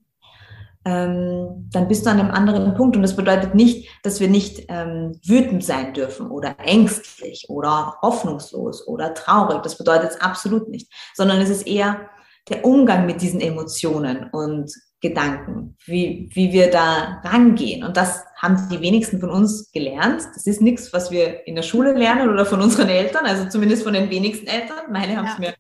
Ähm, 0.89 1.69
dann 1.71 1.87
bist 1.87 2.07
du 2.07 2.11
an 2.11 2.19
einem 2.19 2.31
anderen 2.31 2.75
Punkt. 2.75 2.97
Und 2.97 3.03
das 3.03 3.15
bedeutet 3.15 3.55
nicht, 3.55 3.89
dass 4.03 4.21
wir 4.21 4.29
nicht 4.29 4.65
ähm, 4.69 5.13
wütend 5.27 5.63
sein 5.63 5.93
dürfen 5.93 6.31
oder 6.31 6.57
ängstlich 6.65 7.45
oder 7.49 7.97
hoffnungslos 8.01 8.87
oder 8.89 9.13
traurig. 9.13 9.63
Das 9.63 9.77
bedeutet 9.77 10.13
es 10.13 10.21
absolut 10.21 10.69
nicht, 10.71 10.91
sondern 11.15 11.41
es 11.41 11.51
ist 11.51 11.67
eher 11.67 12.09
der 12.49 12.65
Umgang 12.65 13.05
mit 13.05 13.21
diesen 13.21 13.43
Emotionen 13.43 14.31
und 14.33 14.73
Gedanken, 15.01 15.77
wie, 15.85 16.31
wie 16.33 16.53
wir 16.53 16.71
da 16.71 17.21
rangehen. 17.23 17.85
Und 17.85 17.97
das 17.97 18.25
haben 18.37 18.69
die 18.73 18.81
wenigsten 18.81 19.21
von 19.21 19.31
uns 19.31 19.71
gelernt. 19.71 20.23
Das 20.35 20.47
ist 20.47 20.63
nichts, 20.63 20.93
was 20.95 21.11
wir 21.11 21.47
in 21.47 21.55
der 21.55 21.63
Schule 21.63 21.93
lernen 21.93 22.31
oder 22.31 22.47
von 22.47 22.63
unseren 22.63 22.89
Eltern, 22.89 23.27
also 23.27 23.49
zumindest 23.49 23.85
von 23.85 23.93
den 23.93 24.09
wenigsten 24.11 24.47
Eltern. 24.47 24.91
Meine 24.91 25.17
haben 25.17 25.27
es 25.27 25.35
ja. 25.35 25.41
mir 25.41 25.55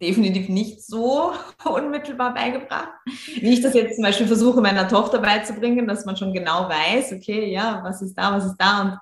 definitiv 0.00 0.48
nicht 0.48 0.84
so 0.84 1.32
unmittelbar 1.64 2.34
beigebracht, 2.34 2.90
wie 3.40 3.54
ich 3.54 3.62
das 3.62 3.74
jetzt 3.74 3.96
zum 3.96 4.04
Beispiel 4.04 4.26
versuche, 4.26 4.60
meiner 4.60 4.88
Tochter 4.88 5.18
beizubringen, 5.18 5.86
dass 5.86 6.04
man 6.04 6.16
schon 6.16 6.32
genau 6.32 6.68
weiß, 6.68 7.12
okay, 7.12 7.50
ja, 7.50 7.80
was 7.82 8.02
ist 8.02 8.14
da, 8.14 8.32
was 8.32 8.44
ist 8.44 8.56
da 8.58 8.82
und 8.82 8.98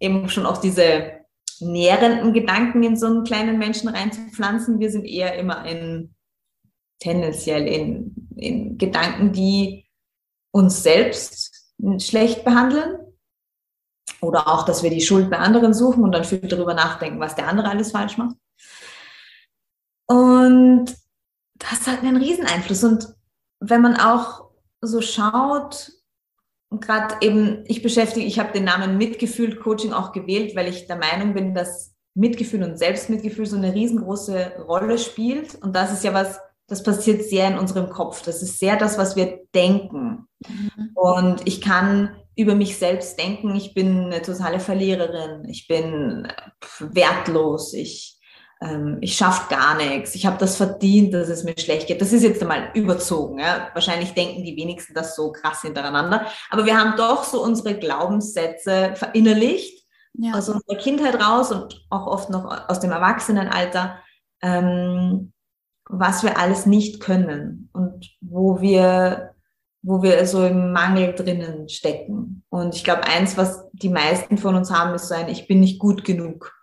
eben 0.00 0.28
schon 0.28 0.46
auch 0.46 0.58
diese 0.58 1.22
nährenden 1.60 2.32
Gedanken 2.32 2.82
in 2.82 2.96
so 2.96 3.06
einen 3.06 3.24
kleinen 3.24 3.58
Menschen 3.58 3.88
reinzupflanzen. 3.88 4.80
Wir 4.80 4.90
sind 4.90 5.04
eher 5.04 5.36
immer 5.36 5.64
in 5.64 6.14
tendenziell 6.98 7.66
in, 7.66 8.28
in 8.36 8.78
Gedanken, 8.78 9.32
die 9.32 9.86
uns 10.52 10.82
selbst 10.82 11.72
schlecht 11.98 12.44
behandeln. 12.44 12.98
Oder 14.20 14.46
auch, 14.46 14.64
dass 14.64 14.84
wir 14.84 14.90
die 14.90 15.00
Schuld 15.00 15.30
bei 15.30 15.38
anderen 15.38 15.74
suchen 15.74 16.04
und 16.04 16.12
dann 16.12 16.24
viel 16.24 16.38
darüber 16.38 16.74
nachdenken, 16.74 17.18
was 17.18 17.34
der 17.34 17.48
andere 17.48 17.68
alles 17.68 17.90
falsch 17.90 18.18
macht. 18.18 18.36
Und 20.06 20.86
das 21.54 21.86
hat 21.86 22.02
einen 22.02 22.16
Rieseneinfluss. 22.16 22.84
Und 22.84 23.14
wenn 23.60 23.82
man 23.82 23.96
auch 23.96 24.50
so 24.80 25.00
schaut, 25.00 25.92
gerade 26.70 27.16
eben, 27.20 27.64
ich 27.66 27.82
beschäftige, 27.82 28.26
ich 28.26 28.38
habe 28.38 28.52
den 28.52 28.64
Namen 28.64 28.98
Mitgefühl-Coaching 28.98 29.92
auch 29.92 30.12
gewählt, 30.12 30.56
weil 30.56 30.68
ich 30.68 30.86
der 30.86 30.96
Meinung 30.96 31.34
bin, 31.34 31.54
dass 31.54 31.94
Mitgefühl 32.14 32.62
und 32.62 32.78
Selbstmitgefühl 32.78 33.46
so 33.46 33.56
eine 33.56 33.74
riesengroße 33.74 34.64
Rolle 34.66 34.98
spielt. 34.98 35.54
Und 35.56 35.74
das 35.74 35.92
ist 35.92 36.04
ja 36.04 36.12
was, 36.12 36.38
das 36.66 36.82
passiert 36.82 37.24
sehr 37.24 37.48
in 37.48 37.58
unserem 37.58 37.90
Kopf. 37.90 38.22
Das 38.22 38.42
ist 38.42 38.58
sehr 38.58 38.76
das, 38.76 38.98
was 38.98 39.16
wir 39.16 39.40
denken. 39.54 40.26
Mhm. 40.46 40.90
Und 40.94 41.46
ich 41.46 41.60
kann 41.60 42.16
über 42.36 42.54
mich 42.54 42.78
selbst 42.78 43.18
denken, 43.18 43.54
ich 43.54 43.74
bin 43.74 44.06
eine 44.06 44.22
totale 44.22 44.60
Verliererin, 44.60 45.44
ich 45.48 45.68
bin 45.68 46.28
wertlos, 46.78 47.74
ich, 47.74 48.18
ähm, 48.62 48.98
ich 49.00 49.16
schaffe 49.16 49.52
gar 49.52 49.76
nichts, 49.76 50.14
ich 50.14 50.24
habe 50.24 50.38
das 50.38 50.56
verdient, 50.56 51.12
dass 51.12 51.28
es 51.28 51.42
mir 51.42 51.54
schlecht 51.58 51.88
geht. 51.88 52.00
Das 52.00 52.12
ist 52.12 52.22
jetzt 52.22 52.40
einmal 52.40 52.70
überzogen. 52.74 53.38
Ja? 53.38 53.68
Wahrscheinlich 53.74 54.14
denken 54.14 54.44
die 54.44 54.56
wenigsten 54.56 54.94
das 54.94 55.16
so 55.16 55.32
krass 55.32 55.62
hintereinander. 55.62 56.26
Aber 56.50 56.64
wir 56.64 56.78
haben 56.78 56.96
doch 56.96 57.24
so 57.24 57.42
unsere 57.42 57.74
Glaubenssätze 57.74 58.92
verinnerlicht, 58.94 59.84
ja. 60.14 60.34
aus 60.34 60.48
unserer 60.48 60.76
Kindheit 60.76 61.20
raus 61.20 61.50
und 61.50 61.84
auch 61.90 62.06
oft 62.06 62.30
noch 62.30 62.68
aus 62.68 62.80
dem 62.80 62.92
Erwachsenenalter, 62.92 63.98
ähm, 64.42 65.32
was 65.88 66.22
wir 66.22 66.38
alles 66.38 66.64
nicht 66.64 67.00
können 67.00 67.68
und 67.72 68.10
wo 68.20 68.60
wir 68.60 69.30
wo 69.84 70.00
wir 70.00 70.24
so 70.26 70.46
im 70.46 70.72
Mangel 70.72 71.12
drinnen 71.12 71.68
stecken. 71.68 72.44
Und 72.50 72.76
ich 72.76 72.84
glaube, 72.84 73.02
eins, 73.02 73.36
was 73.36 73.68
die 73.72 73.88
meisten 73.88 74.38
von 74.38 74.54
uns 74.54 74.70
haben, 74.70 74.94
ist 74.94 75.08
so 75.08 75.14
ein, 75.16 75.28
ich 75.28 75.48
bin 75.48 75.58
nicht 75.58 75.80
gut 75.80 76.04
genug. 76.04 76.54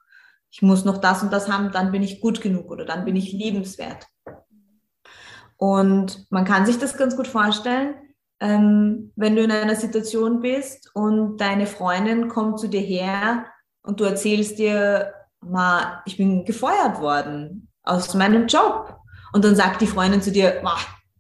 Ich 0.52 0.62
muss 0.62 0.86
noch 0.86 0.98
das 0.98 1.22
und 1.22 1.32
das 1.32 1.50
haben, 1.50 1.72
dann 1.72 1.92
bin 1.92 2.04
ich 2.04 2.22
gut 2.22 2.42
genug 2.42 2.72
oder 2.72 2.86
dann 2.86 3.06
bin 3.06 3.16
ich 3.16 3.32
liebenswert. 3.32 4.08
Und 5.58 6.26
man 6.30 6.46
kann 6.46 6.66
sich 6.66 6.80
das 6.80 6.98
ganz 6.98 7.16
gut 7.16 7.28
vorstellen, 7.28 7.96
ähm, 8.40 9.12
wenn 9.16 9.36
du 9.36 9.44
in 9.44 9.52
einer 9.52 9.76
Situation 9.76 10.40
bist 10.40 10.90
und 10.94 11.38
deine 11.38 11.68
Freundin 11.68 12.30
kommt 12.30 12.60
zu 12.60 12.68
dir 12.68 12.82
her 12.82 13.46
und 13.84 14.00
du 14.00 14.06
erzählst 14.06 14.58
dir, 14.58 15.14
ma, 15.42 16.02
ich 16.06 16.18
bin 16.18 16.46
gefeuert 16.46 17.02
worden 17.02 17.68
aus 17.84 18.14
meinem 18.14 18.48
Job. 18.48 18.96
Und 19.34 19.44
dann 19.44 19.56
sagt 19.56 19.82
die 19.82 19.88
Freundin 19.88 20.22
zu 20.22 20.32
dir, 20.32 20.62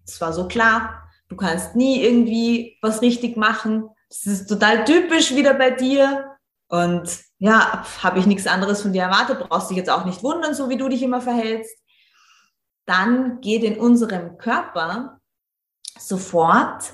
das 0.05 0.19
war 0.21 0.33
so 0.33 0.47
klar, 0.47 1.09
Du 1.29 1.35
kannst 1.35 1.75
nie 1.75 2.01
irgendwie 2.01 2.77
was 2.81 3.01
richtig 3.01 3.37
machen. 3.37 3.89
Das 4.09 4.25
ist 4.25 4.47
total 4.47 4.83
typisch 4.83 5.35
wieder 5.35 5.53
bei 5.53 5.69
dir. 5.69 6.35
Und 6.67 7.07
ja, 7.39 7.86
habe 8.04 8.19
ich 8.19 8.25
nichts 8.25 8.47
anderes 8.47 8.82
von 8.82 8.93
dir 8.93 9.04
erwartet, 9.04 9.47
brauchst 9.47 9.69
dich 9.69 9.78
jetzt 9.78 9.89
auch 9.89 10.06
nicht 10.06 10.23
wundern, 10.23 10.54
so 10.54 10.69
wie 10.69 10.78
du 10.78 10.89
dich 10.89 11.02
immer 11.02 11.21
verhältst. 11.21 11.78
Dann 12.86 13.39
geht 13.39 13.63
in 13.63 13.80
unserem 13.80 14.38
Körper 14.38 15.19
sofort 15.97 16.93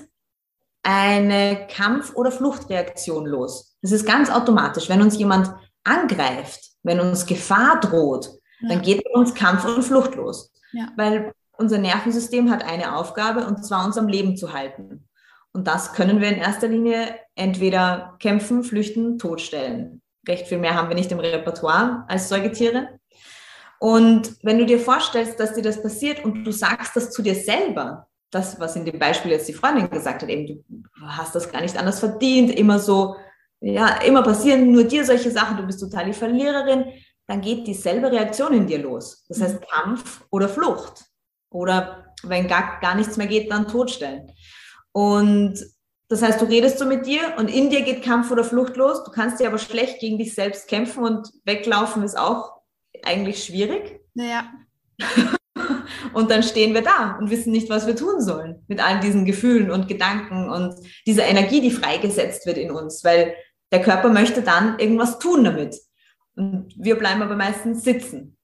eine 0.82 1.66
Kampf- 1.68 2.14
oder 2.14 2.30
Fluchtreaktion 2.30 3.26
los. 3.26 3.76
Das 3.82 3.90
ist 3.90 4.06
ganz 4.06 4.30
automatisch. 4.30 4.88
Wenn 4.88 5.02
uns 5.02 5.18
jemand 5.18 5.52
angreift, 5.82 6.60
wenn 6.84 7.00
uns 7.00 7.26
Gefahr 7.26 7.80
droht, 7.80 8.30
ja. 8.60 8.68
dann 8.68 8.82
geht 8.82 9.04
uns 9.14 9.34
Kampf 9.34 9.64
und 9.64 9.82
Flucht 9.82 10.14
los. 10.14 10.52
Ja. 10.72 10.88
Weil 10.96 11.32
unser 11.52 11.78
Nervensystem 11.78 12.50
hat 12.50 12.64
eine 12.64 12.96
Aufgabe 12.96 13.46
und 13.46 13.64
zwar 13.64 13.84
uns 13.84 13.98
am 13.98 14.06
Leben 14.06 14.36
zu 14.36 14.52
halten. 14.52 15.08
Und 15.52 15.66
das 15.66 15.94
können 15.94 16.20
wir 16.20 16.28
in 16.28 16.36
erster 16.36 16.68
Linie 16.68 17.18
entweder 17.34 18.14
kämpfen, 18.20 18.62
flüchten, 18.62 19.18
totstellen. 19.18 20.02
Recht 20.28 20.46
viel 20.46 20.58
mehr 20.58 20.74
haben 20.74 20.88
wir 20.88 20.96
nicht 20.96 21.12
im 21.12 21.20
Repertoire 21.20 22.04
als 22.08 22.28
Säugetiere. 22.28 22.98
Und 23.78 24.36
wenn 24.42 24.58
du 24.58 24.66
dir 24.66 24.78
vorstellst, 24.78 25.38
dass 25.38 25.54
dir 25.54 25.62
das 25.62 25.82
passiert 25.82 26.24
und 26.24 26.44
du 26.44 26.50
sagst 26.50 26.96
das 26.96 27.10
zu 27.10 27.22
dir 27.22 27.34
selber, 27.34 28.08
das, 28.30 28.58
was 28.58 28.76
in 28.76 28.84
dem 28.84 28.98
Beispiel 28.98 29.30
jetzt 29.30 29.48
die 29.48 29.52
Freundin 29.52 29.88
gesagt 29.88 30.22
hat, 30.22 30.28
eben, 30.28 30.64
du 30.68 30.84
hast 31.06 31.34
das 31.34 31.50
gar 31.50 31.60
nicht 31.60 31.76
anders 31.76 32.00
verdient, 32.00 32.50
immer 32.50 32.78
so, 32.78 33.16
ja, 33.60 34.00
immer 34.02 34.22
passieren 34.22 34.72
nur 34.72 34.84
dir 34.84 35.04
solche 35.04 35.30
Sachen, 35.30 35.56
du 35.56 35.62
bist 35.64 35.80
total 35.80 36.06
die 36.06 36.12
Verliererin, 36.12 36.86
dann 37.26 37.40
geht 37.40 37.66
dieselbe 37.66 38.10
Reaktion 38.10 38.52
in 38.52 38.66
dir 38.66 38.78
los. 38.78 39.24
Das 39.28 39.40
heißt 39.40 39.60
Kampf 39.68 40.24
oder 40.30 40.48
Flucht. 40.48 41.04
Oder 41.50 42.14
wenn 42.22 42.48
gar, 42.48 42.80
gar 42.80 42.94
nichts 42.94 43.16
mehr 43.16 43.26
geht, 43.26 43.50
dann 43.50 43.68
totstellen. 43.68 44.32
Und 44.92 45.58
das 46.08 46.22
heißt, 46.22 46.40
du 46.40 46.44
redest 46.44 46.78
so 46.78 46.86
mit 46.86 47.06
dir 47.06 47.34
und 47.36 47.48
in 47.48 47.68
dir 47.68 47.82
geht 47.82 48.02
Kampf 48.02 48.30
oder 48.30 48.44
Flucht 48.44 48.76
los. 48.76 49.02
Du 49.02 49.10
kannst 49.10 49.40
dir 49.40 49.48
aber 49.48 49.58
schlecht 49.58 49.98
gegen 49.98 50.18
dich 50.18 50.34
selbst 50.34 50.68
kämpfen 50.68 51.02
und 51.02 51.28
weglaufen 51.44 52.02
ist 52.04 52.16
auch 52.16 52.60
eigentlich 53.04 53.44
schwierig. 53.44 54.00
Naja. 54.14 54.44
und 56.14 56.30
dann 56.30 56.44
stehen 56.44 56.74
wir 56.74 56.82
da 56.82 57.16
und 57.18 57.30
wissen 57.30 57.50
nicht, 57.50 57.68
was 57.70 57.86
wir 57.88 57.96
tun 57.96 58.20
sollen 58.20 58.64
mit 58.68 58.84
all 58.84 59.00
diesen 59.00 59.24
Gefühlen 59.24 59.70
und 59.70 59.88
Gedanken 59.88 60.48
und 60.48 60.74
dieser 61.06 61.26
Energie, 61.26 61.60
die 61.60 61.72
freigesetzt 61.72 62.46
wird 62.46 62.58
in 62.58 62.70
uns, 62.70 63.02
weil 63.02 63.34
der 63.72 63.82
Körper 63.82 64.08
möchte 64.08 64.42
dann 64.42 64.78
irgendwas 64.78 65.18
tun 65.18 65.42
damit. 65.42 65.76
Und 66.36 66.72
wir 66.78 66.96
bleiben 66.96 67.22
aber 67.22 67.34
meistens 67.34 67.82
sitzen. 67.82 68.36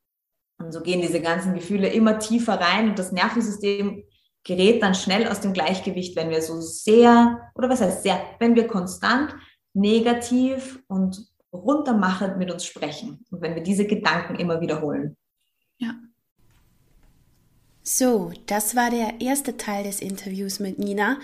Und 0.58 0.72
so 0.72 0.80
gehen 0.80 1.00
diese 1.00 1.20
ganzen 1.20 1.54
Gefühle 1.54 1.88
immer 1.88 2.18
tiefer 2.18 2.54
rein 2.54 2.90
und 2.90 2.98
das 2.98 3.12
Nervensystem 3.12 4.04
gerät 4.44 4.82
dann 4.82 4.94
schnell 4.94 5.28
aus 5.28 5.40
dem 5.40 5.52
Gleichgewicht, 5.52 6.16
wenn 6.16 6.30
wir 6.30 6.42
so 6.42 6.60
sehr, 6.60 7.50
oder 7.54 7.68
was 7.68 7.80
heißt 7.80 8.02
sehr, 8.02 8.20
wenn 8.38 8.54
wir 8.54 8.66
konstant 8.66 9.34
negativ 9.74 10.82
und 10.88 11.26
runtermachend 11.52 12.38
mit 12.38 12.50
uns 12.50 12.64
sprechen 12.64 13.24
und 13.30 13.42
wenn 13.42 13.54
wir 13.54 13.62
diese 13.62 13.86
Gedanken 13.86 14.36
immer 14.36 14.60
wiederholen. 14.60 15.16
Ja. 15.78 15.94
So, 17.82 18.32
das 18.46 18.74
war 18.74 18.90
der 18.90 19.20
erste 19.20 19.56
Teil 19.56 19.84
des 19.84 20.00
Interviews 20.00 20.60
mit 20.60 20.78
Nina. 20.78 21.18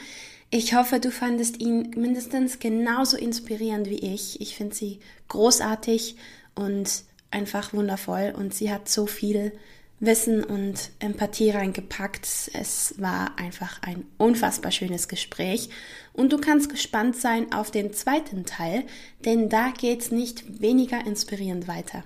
Ich 0.51 0.75
hoffe, 0.75 0.99
du 0.99 1.11
fandest 1.11 1.61
ihn 1.61 1.91
mindestens 1.97 2.59
genauso 2.59 3.17
inspirierend 3.17 3.89
wie 3.89 4.15
ich. 4.15 4.41
Ich 4.41 4.57
finde 4.57 4.75
sie 4.75 5.01
großartig 5.29 6.17
und 6.55 7.05
einfach 7.31 7.73
wundervoll 7.73 8.33
und 8.37 8.55
sie 8.55 8.73
hat 8.73 8.89
so 8.89 9.07
viel 9.07 9.53
Wissen 10.01 10.45
und 10.45 10.91
Empathie 11.01 11.51
reingepackt. 11.51 12.51
Es 12.53 12.95
war 12.99 13.39
einfach 13.39 13.83
ein 13.83 14.05
unfassbar 14.17 14.71
schönes 14.71 15.09
Gespräch 15.09 15.71
und 16.13 16.33
du 16.33 16.39
kannst 16.39 16.71
gespannt 16.71 17.17
sein 17.17 17.53
auf 17.53 17.71
den 17.71 17.93
zweiten 17.93 18.45
Teil, 18.45 18.85
denn 19.25 19.49
da 19.49 19.71
geht's 19.71 20.11
nicht 20.11 20.61
weniger 20.61 21.05
inspirierend 21.05 21.69
weiter. 21.69 22.05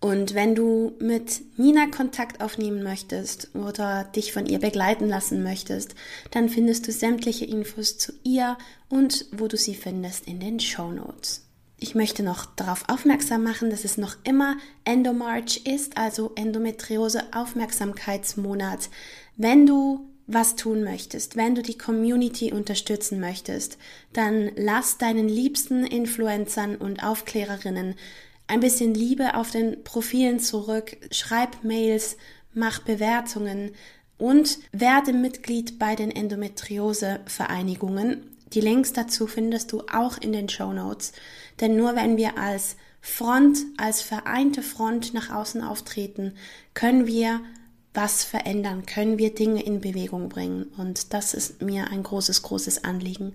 Und 0.00 0.34
wenn 0.34 0.56
du 0.56 0.94
mit 0.98 1.42
Nina 1.58 1.86
Kontakt 1.86 2.40
aufnehmen 2.40 2.82
möchtest 2.82 3.54
oder 3.54 4.02
dich 4.02 4.32
von 4.32 4.46
ihr 4.46 4.58
begleiten 4.58 5.08
lassen 5.08 5.44
möchtest, 5.44 5.94
dann 6.32 6.48
findest 6.48 6.88
du 6.88 6.92
sämtliche 6.92 7.44
Infos 7.44 7.98
zu 7.98 8.12
ihr 8.24 8.58
und 8.88 9.26
wo 9.30 9.46
du 9.46 9.56
sie 9.56 9.76
findest 9.76 10.26
in 10.26 10.40
den 10.40 10.58
Show 10.58 10.90
Notes. 10.90 11.46
Ich 11.82 11.94
möchte 11.96 12.22
noch 12.22 12.46
darauf 12.46 12.88
aufmerksam 12.88 13.42
machen, 13.42 13.68
dass 13.68 13.84
es 13.84 13.98
noch 13.98 14.14
immer 14.22 14.56
Endomarch 14.84 15.62
ist, 15.64 15.98
also 15.98 16.30
Endometriose 16.36 17.24
Aufmerksamkeitsmonat. 17.34 18.88
Wenn 19.36 19.66
du 19.66 20.08
was 20.28 20.54
tun 20.54 20.84
möchtest, 20.84 21.34
wenn 21.34 21.56
du 21.56 21.62
die 21.62 21.76
Community 21.76 22.52
unterstützen 22.52 23.18
möchtest, 23.18 23.78
dann 24.12 24.52
lass 24.54 24.98
deinen 24.98 25.28
liebsten 25.28 25.84
Influencern 25.84 26.76
und 26.76 27.02
Aufklärerinnen 27.02 27.96
ein 28.46 28.60
bisschen 28.60 28.94
Liebe 28.94 29.34
auf 29.34 29.50
den 29.50 29.82
Profilen 29.82 30.38
zurück, 30.38 30.96
schreib 31.10 31.64
Mails, 31.64 32.16
mach 32.54 32.82
Bewertungen 32.82 33.72
und 34.18 34.60
werde 34.70 35.12
Mitglied 35.12 35.80
bei 35.80 35.96
den 35.96 36.12
Endometriose-Vereinigungen. 36.12 38.28
Die 38.52 38.60
Links 38.60 38.92
dazu 38.92 39.26
findest 39.26 39.72
du 39.72 39.82
auch 39.92 40.18
in 40.18 40.32
den 40.32 40.48
Show 40.48 40.72
Notes. 40.72 41.10
Denn 41.60 41.76
nur 41.76 41.94
wenn 41.96 42.16
wir 42.16 42.38
als 42.38 42.76
Front, 43.00 43.58
als 43.76 44.00
vereinte 44.00 44.62
Front 44.62 45.12
nach 45.12 45.30
außen 45.30 45.62
auftreten, 45.62 46.34
können 46.74 47.06
wir 47.06 47.40
was 47.94 48.24
verändern, 48.24 48.86
können 48.86 49.18
wir 49.18 49.34
Dinge 49.34 49.62
in 49.62 49.80
Bewegung 49.80 50.28
bringen. 50.28 50.64
Und 50.76 51.12
das 51.12 51.34
ist 51.34 51.60
mir 51.60 51.90
ein 51.90 52.02
großes, 52.02 52.42
großes 52.42 52.84
Anliegen. 52.84 53.32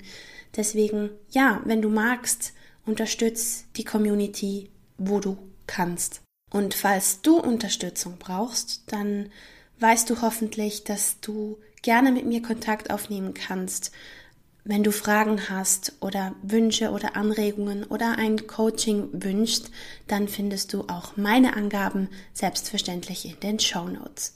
Deswegen, 0.56 1.10
ja, 1.30 1.62
wenn 1.65 1.82
du 1.82 1.89
magst, 1.89 2.53
unterstütz 2.86 3.65
die 3.75 3.84
Community, 3.84 4.71
wo 4.97 5.19
du 5.19 5.38
kannst. 5.67 6.21
Und 6.51 6.73
falls 6.73 7.21
du 7.21 7.38
Unterstützung 7.38 8.15
brauchst, 8.17 8.84
dann 8.88 9.30
weißt 9.80 10.10
du 10.10 10.21
hoffentlich, 10.21 10.86
dass 10.86 11.19
du 11.19 11.60
gerne 11.82 12.12
mit 12.12 12.25
mir 12.25 12.41
Kontakt 12.41 12.89
aufnehmen 12.89 13.34
kannst 13.34 13.91
wenn 14.67 14.84
du 14.84 14.91
Fragen 14.91 15.49
hast 15.49 15.93
oder 16.01 16.36
Wünsche 16.41 16.91
oder 16.91 17.15
Anregungen 17.15 17.86
oder 17.86 18.17
ein 18.17 18.48
Coaching 18.48 19.08
wünschst, 19.13 19.71
dann 20.08 20.27
findest 20.27 20.73
du 20.73 20.81
auch 20.89 21.15
meine 21.15 21.56
Angaben 21.56 22.10
selbstverständlich 22.33 23.25
in 23.25 23.39
den 23.39 23.60
Show 23.60 23.87
Notes. 23.87 24.35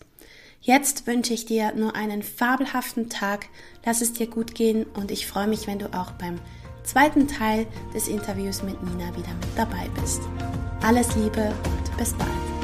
Jetzt 0.62 1.06
wünsche 1.06 1.34
ich 1.34 1.46
dir 1.46 1.74
nur 1.74 1.96
einen 1.96 2.24
fabelhaften 2.24 3.10
Tag, 3.10 3.48
lass 3.86 4.02
es 4.02 4.14
dir 4.14 4.28
gut 4.28 4.56
gehen 4.56 4.86
und 4.86 5.12
ich 5.12 5.28
freue 5.28 5.48
mich, 5.48 5.68
wenn 5.68 5.80
du 5.80 5.88
auch 5.94 6.12
beim 6.12 6.40
zweiten 6.84 7.28
Teil 7.28 7.68
des 7.94 8.08
Interviews 8.08 8.64
mit 8.64 8.82
Nina 8.84 9.10
wieder 9.16 9.34
mit 9.34 9.58
dabei 9.58 9.90
bist. 10.00 10.22
Alles 10.82 11.14
Liebe 11.16 11.54
und 11.66 11.98
bis 11.98 12.14
bald. 12.14 12.61